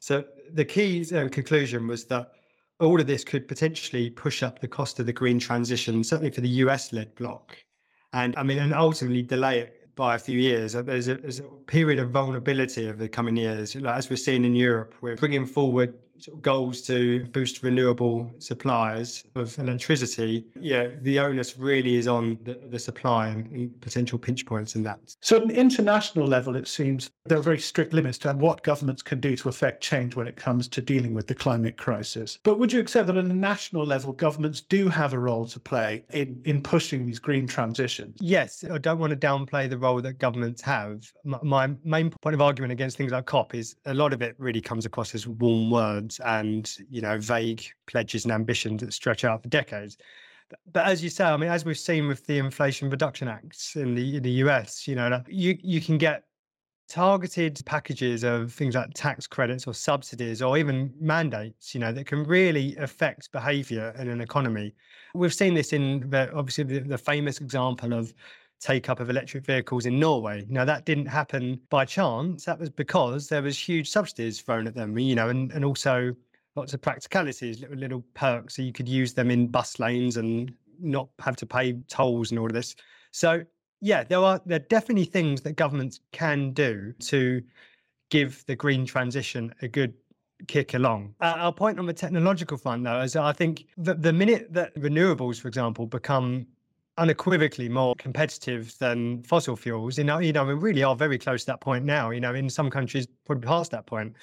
So 0.00 0.24
the 0.52 0.64
key 0.64 1.04
uh, 1.14 1.28
conclusion 1.28 1.86
was 1.86 2.06
that 2.06 2.32
all 2.80 2.98
of 2.98 3.06
this 3.06 3.24
could 3.24 3.46
potentially 3.46 4.08
push 4.08 4.42
up 4.42 4.58
the 4.58 4.68
cost 4.68 4.98
of 4.98 5.06
the 5.06 5.12
green 5.12 5.38
transition, 5.38 6.02
certainly 6.02 6.30
for 6.30 6.40
the 6.40 6.48
US-led 6.48 7.14
bloc, 7.14 7.56
and 8.12 8.34
I 8.36 8.42
mean, 8.42 8.58
and 8.58 8.74
ultimately 8.74 9.22
delay 9.22 9.60
it 9.60 9.83
by 9.96 10.14
a 10.16 10.18
few 10.18 10.38
years. 10.38 10.72
There's 10.72 11.08
a, 11.08 11.14
there's 11.16 11.40
a 11.40 11.44
period 11.44 11.98
of 11.98 12.10
vulnerability 12.10 12.88
over 12.88 12.98
the 12.98 13.08
coming 13.08 13.36
years. 13.36 13.74
Like, 13.74 13.96
as 13.96 14.10
we're 14.10 14.16
seeing 14.16 14.44
in 14.44 14.54
Europe, 14.54 14.94
we're 15.00 15.16
bringing 15.16 15.46
forward 15.46 15.94
sort 16.18 16.36
of 16.36 16.42
goals 16.42 16.82
to 16.82 17.24
boost 17.26 17.62
renewable 17.62 18.30
supplies 18.38 19.24
of 19.34 19.58
electricity, 19.58 20.46
yeah, 20.58 20.88
the 21.02 21.18
onus 21.18 21.58
really 21.58 21.96
is 21.96 22.06
on 22.06 22.38
the, 22.44 22.54
the 22.70 22.78
supply 22.78 23.28
and 23.28 23.80
potential 23.80 24.18
pinch 24.18 24.46
points 24.46 24.74
in 24.74 24.82
that. 24.84 24.98
So, 25.20 25.36
at 25.36 25.42
an 25.44 25.50
international 25.50 26.26
level, 26.26 26.56
it 26.56 26.68
seems 26.68 27.10
there 27.26 27.38
are 27.38 27.42
very 27.42 27.58
strict 27.58 27.92
limits 27.92 28.18
to 28.18 28.32
what 28.32 28.62
governments 28.62 29.02
can 29.02 29.20
do 29.20 29.36
to 29.36 29.48
affect 29.48 29.82
change 29.82 30.16
when 30.16 30.26
it 30.26 30.36
comes 30.36 30.68
to 30.68 30.80
dealing 30.80 31.14
with 31.14 31.26
the 31.26 31.34
climate 31.34 31.76
crisis. 31.76 32.38
But 32.42 32.58
would 32.58 32.72
you 32.72 32.80
accept 32.80 33.06
that 33.08 33.16
at 33.16 33.24
a 33.24 33.28
national 33.28 33.84
level, 33.84 34.12
governments 34.12 34.60
do 34.60 34.88
have 34.88 35.12
a 35.12 35.18
role 35.18 35.46
to 35.46 35.60
play 35.60 36.04
in, 36.10 36.40
in 36.44 36.62
pushing 36.62 37.06
these 37.06 37.18
green 37.18 37.46
transitions? 37.46 38.16
Yes, 38.20 38.64
I 38.70 38.78
don't 38.78 38.98
want 38.98 39.10
to 39.10 39.16
downplay 39.16 39.68
the 39.68 39.78
role 39.78 40.00
that 40.02 40.14
governments 40.14 40.62
have. 40.62 41.10
My, 41.24 41.38
my 41.42 41.70
main 41.84 42.10
point 42.10 42.34
of 42.34 42.40
argument 42.40 42.72
against 42.72 42.96
things 42.96 43.12
like 43.12 43.26
COP 43.26 43.54
is 43.54 43.76
a 43.86 43.94
lot 43.94 44.12
of 44.12 44.22
it 44.22 44.34
really 44.38 44.60
comes 44.60 44.86
across 44.86 45.14
as 45.14 45.26
warm 45.26 45.70
words 45.70 46.03
and 46.24 46.76
you 46.88 47.00
know 47.00 47.18
vague 47.18 47.64
pledges 47.86 48.24
and 48.24 48.32
ambitions 48.32 48.82
that 48.82 48.92
stretch 48.92 49.24
out 49.24 49.42
for 49.42 49.48
decades. 49.48 49.96
But, 50.48 50.60
but 50.72 50.86
as 50.86 51.02
you 51.02 51.10
say, 51.10 51.24
I 51.24 51.36
mean, 51.36 51.50
as 51.50 51.64
we've 51.64 51.78
seen 51.78 52.08
with 52.08 52.26
the 52.26 52.38
Inflation 52.38 52.90
Reduction 52.90 53.28
Acts 53.28 53.76
in 53.76 53.94
the 53.94 54.16
in 54.16 54.22
the 54.22 54.30
US, 54.44 54.86
you 54.86 54.94
know, 54.94 55.22
you 55.28 55.58
you 55.62 55.80
can 55.80 55.98
get 55.98 56.24
targeted 56.88 57.60
packages 57.64 58.24
of 58.24 58.52
things 58.52 58.74
like 58.74 58.90
tax 58.94 59.26
credits 59.26 59.66
or 59.66 59.72
subsidies 59.72 60.42
or 60.42 60.58
even 60.58 60.92
mandates, 61.00 61.74
you 61.74 61.80
know, 61.80 61.92
that 61.92 62.06
can 62.06 62.24
really 62.24 62.76
affect 62.76 63.32
behavior 63.32 63.94
in 63.98 64.08
an 64.08 64.20
economy. 64.20 64.74
We've 65.14 65.34
seen 65.34 65.54
this 65.54 65.72
in 65.72 66.10
the, 66.10 66.32
obviously 66.34 66.64
the, 66.64 66.80
the 66.80 66.98
famous 66.98 67.40
example 67.40 67.94
of 67.94 68.12
take 68.60 68.88
up 68.88 69.00
of 69.00 69.10
electric 69.10 69.44
vehicles 69.44 69.86
in 69.86 69.98
Norway. 69.98 70.46
Now 70.48 70.64
that 70.64 70.86
didn't 70.86 71.06
happen 71.06 71.60
by 71.70 71.84
chance. 71.84 72.44
That 72.44 72.58
was 72.58 72.70
because 72.70 73.28
there 73.28 73.42
was 73.42 73.58
huge 73.58 73.90
subsidies 73.90 74.40
thrown 74.40 74.66
at 74.66 74.74
them, 74.74 74.98
you 74.98 75.14
know, 75.14 75.28
and, 75.28 75.52
and 75.52 75.64
also 75.64 76.14
lots 76.56 76.72
of 76.72 76.80
practicalities, 76.80 77.60
little, 77.60 77.76
little 77.76 78.04
perks, 78.14 78.56
so 78.56 78.62
you 78.62 78.72
could 78.72 78.88
use 78.88 79.12
them 79.12 79.30
in 79.30 79.48
bus 79.48 79.78
lanes 79.78 80.16
and 80.16 80.54
not 80.80 81.08
have 81.18 81.36
to 81.36 81.46
pay 81.46 81.74
tolls 81.88 82.30
and 82.30 82.38
all 82.38 82.46
of 82.46 82.52
this. 82.52 82.74
So 83.10 83.44
yeah, 83.80 84.02
there 84.02 84.20
are 84.20 84.40
there 84.46 84.56
are 84.56 84.66
definitely 84.70 85.04
things 85.04 85.42
that 85.42 85.56
governments 85.56 86.00
can 86.12 86.52
do 86.52 86.94
to 87.00 87.42
give 88.10 88.44
the 88.46 88.56
green 88.56 88.86
transition 88.86 89.54
a 89.62 89.68
good 89.68 89.94
kick 90.48 90.74
along. 90.74 91.14
Uh, 91.20 91.34
our 91.36 91.52
point 91.52 91.78
on 91.78 91.86
the 91.86 91.92
technological 91.92 92.56
front, 92.56 92.84
though, 92.84 93.00
is 93.00 93.16
I 93.16 93.32
think 93.32 93.66
that 93.76 94.02
the 94.02 94.12
minute 94.12 94.52
that 94.52 94.74
renewables, 94.76 95.40
for 95.40 95.48
example, 95.48 95.86
become 95.86 96.46
unequivocally 96.98 97.68
more 97.68 97.94
competitive 97.96 98.76
than 98.78 99.22
fossil 99.22 99.56
fuels. 99.56 99.98
You 99.98 100.04
know, 100.04 100.18
you 100.18 100.32
know, 100.32 100.44
we 100.44 100.54
really 100.54 100.82
are 100.82 100.94
very 100.94 101.18
close 101.18 101.42
to 101.42 101.46
that 101.46 101.60
point 101.60 101.84
now. 101.84 102.10
You 102.10 102.20
know, 102.20 102.34
in 102.34 102.48
some 102.48 102.70
countries, 102.70 103.06
probably 103.26 103.46
past 103.46 103.70
that 103.72 103.86
point. 103.86 104.14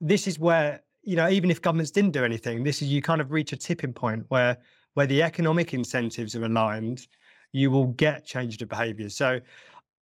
This 0.00 0.26
is 0.26 0.38
where 0.38 0.80
you 1.02 1.16
know, 1.16 1.28
even 1.30 1.50
if 1.50 1.62
governments 1.62 1.90
didn't 1.90 2.10
do 2.10 2.24
anything, 2.24 2.62
this 2.62 2.82
is 2.82 2.88
you 2.88 3.00
kind 3.00 3.20
of 3.20 3.32
reach 3.32 3.52
a 3.52 3.56
tipping 3.56 3.92
point 3.92 4.24
where 4.28 4.56
where 4.94 5.06
the 5.06 5.22
economic 5.22 5.72
incentives 5.72 6.34
are 6.36 6.44
aligned, 6.44 7.06
you 7.52 7.70
will 7.70 7.86
get 7.86 8.24
change 8.24 8.60
of 8.60 8.68
behaviour. 8.68 9.08
So. 9.08 9.40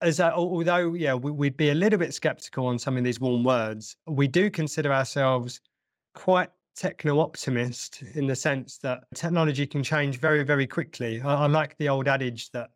As 0.00 0.20
a, 0.20 0.32
although, 0.32 0.92
yeah, 0.94 1.14
we, 1.14 1.32
we'd 1.32 1.56
be 1.56 1.70
a 1.70 1.74
little 1.74 1.98
bit 1.98 2.14
skeptical 2.14 2.66
on 2.66 2.78
some 2.78 2.96
of 2.96 3.02
these 3.02 3.18
warm 3.18 3.42
words, 3.42 3.96
we 4.06 4.28
do 4.28 4.48
consider 4.48 4.92
ourselves 4.92 5.60
quite 6.14 6.50
techno 6.78 7.18
optimist 7.18 8.02
in 8.14 8.26
the 8.26 8.36
sense 8.36 8.78
that 8.78 9.00
technology 9.14 9.66
can 9.66 9.82
change 9.82 10.20
very, 10.20 10.44
very 10.44 10.66
quickly. 10.66 11.20
I, 11.20 11.34
I, 11.34 11.46
like 11.46 11.76
the 11.78 11.88
old 11.88 12.06
adage 12.06 12.50
that 12.52 12.70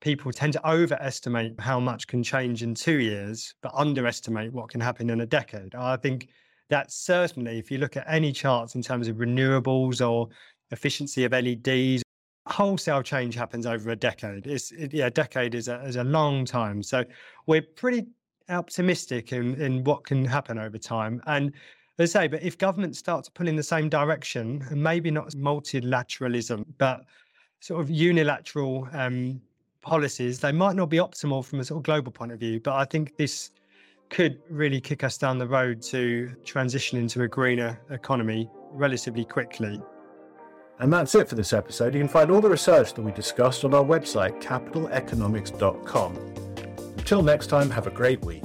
people 0.00 0.32
tend 0.32 0.54
to 0.54 0.68
overestimate 0.68 1.60
how 1.60 1.78
much 1.78 2.06
can 2.06 2.22
change 2.22 2.62
in 2.62 2.74
two 2.74 2.98
years, 2.98 3.54
but 3.62 3.72
underestimate 3.74 4.52
what 4.52 4.70
can 4.70 4.80
happen 4.80 5.10
in 5.10 5.20
a 5.20 5.26
decade. 5.26 5.74
I 5.74 5.96
think 5.96 6.28
that 6.70 6.90
certainly, 6.90 7.58
if 7.58 7.70
you 7.70 7.76
look 7.76 7.96
at 7.96 8.04
any 8.08 8.32
charts 8.32 8.74
in 8.74 8.82
terms 8.82 9.06
of 9.06 9.16
renewables 9.16 10.06
or 10.06 10.28
efficiency 10.70 11.24
of 11.24 11.32
LEDs, 11.32 12.02
wholesale 12.48 13.02
change 13.02 13.34
happens 13.34 13.66
over 13.66 13.90
a 13.90 13.96
decade. 13.96 14.46
It's 14.46 14.72
it, 14.72 14.94
yeah, 14.94 15.06
a 15.06 15.10
decade 15.10 15.54
is 15.54 15.68
a, 15.68 15.82
is 15.84 15.96
a 15.96 16.04
long 16.04 16.46
time. 16.46 16.82
So 16.82 17.04
we're 17.46 17.62
pretty 17.62 18.06
optimistic 18.48 19.32
in, 19.32 19.60
in 19.60 19.84
what 19.84 20.04
can 20.04 20.24
happen 20.24 20.58
over 20.58 20.78
time. 20.78 21.20
And 21.26 21.52
I 22.02 22.06
say, 22.06 22.28
but 22.28 22.42
if 22.42 22.58
governments 22.58 22.98
start 22.98 23.24
to 23.24 23.30
pull 23.30 23.48
in 23.48 23.56
the 23.56 23.62
same 23.62 23.88
direction, 23.88 24.64
and 24.70 24.82
maybe 24.82 25.10
not 25.10 25.28
multilateralism, 25.30 26.64
but 26.78 27.04
sort 27.60 27.80
of 27.80 27.90
unilateral 27.90 28.88
um, 28.92 29.40
policies, 29.80 30.40
they 30.40 30.52
might 30.52 30.76
not 30.76 30.86
be 30.86 30.98
optimal 30.98 31.44
from 31.44 31.60
a 31.60 31.64
sort 31.64 31.78
of 31.78 31.84
global 31.84 32.12
point 32.12 32.32
of 32.32 32.40
view. 32.40 32.60
But 32.60 32.74
I 32.74 32.84
think 32.84 33.16
this 33.16 33.50
could 34.10 34.40
really 34.50 34.80
kick 34.80 35.04
us 35.04 35.16
down 35.16 35.38
the 35.38 35.46
road 35.46 35.80
to 35.82 36.34
transition 36.44 36.98
into 36.98 37.22
a 37.22 37.28
greener 37.28 37.80
economy 37.90 38.50
relatively 38.70 39.24
quickly. 39.24 39.80
And 40.78 40.92
that's 40.92 41.14
it 41.14 41.28
for 41.28 41.34
this 41.34 41.52
episode. 41.52 41.94
You 41.94 42.00
can 42.00 42.08
find 42.08 42.30
all 42.30 42.40
the 42.40 42.50
research 42.50 42.94
that 42.94 43.02
we 43.02 43.12
discussed 43.12 43.64
on 43.64 43.72
our 43.72 43.84
website, 43.84 44.42
capitaleconomics.com. 44.42 46.16
Until 46.98 47.22
next 47.22 47.46
time, 47.46 47.70
have 47.70 47.86
a 47.86 47.90
great 47.90 48.22
week. 48.24 48.44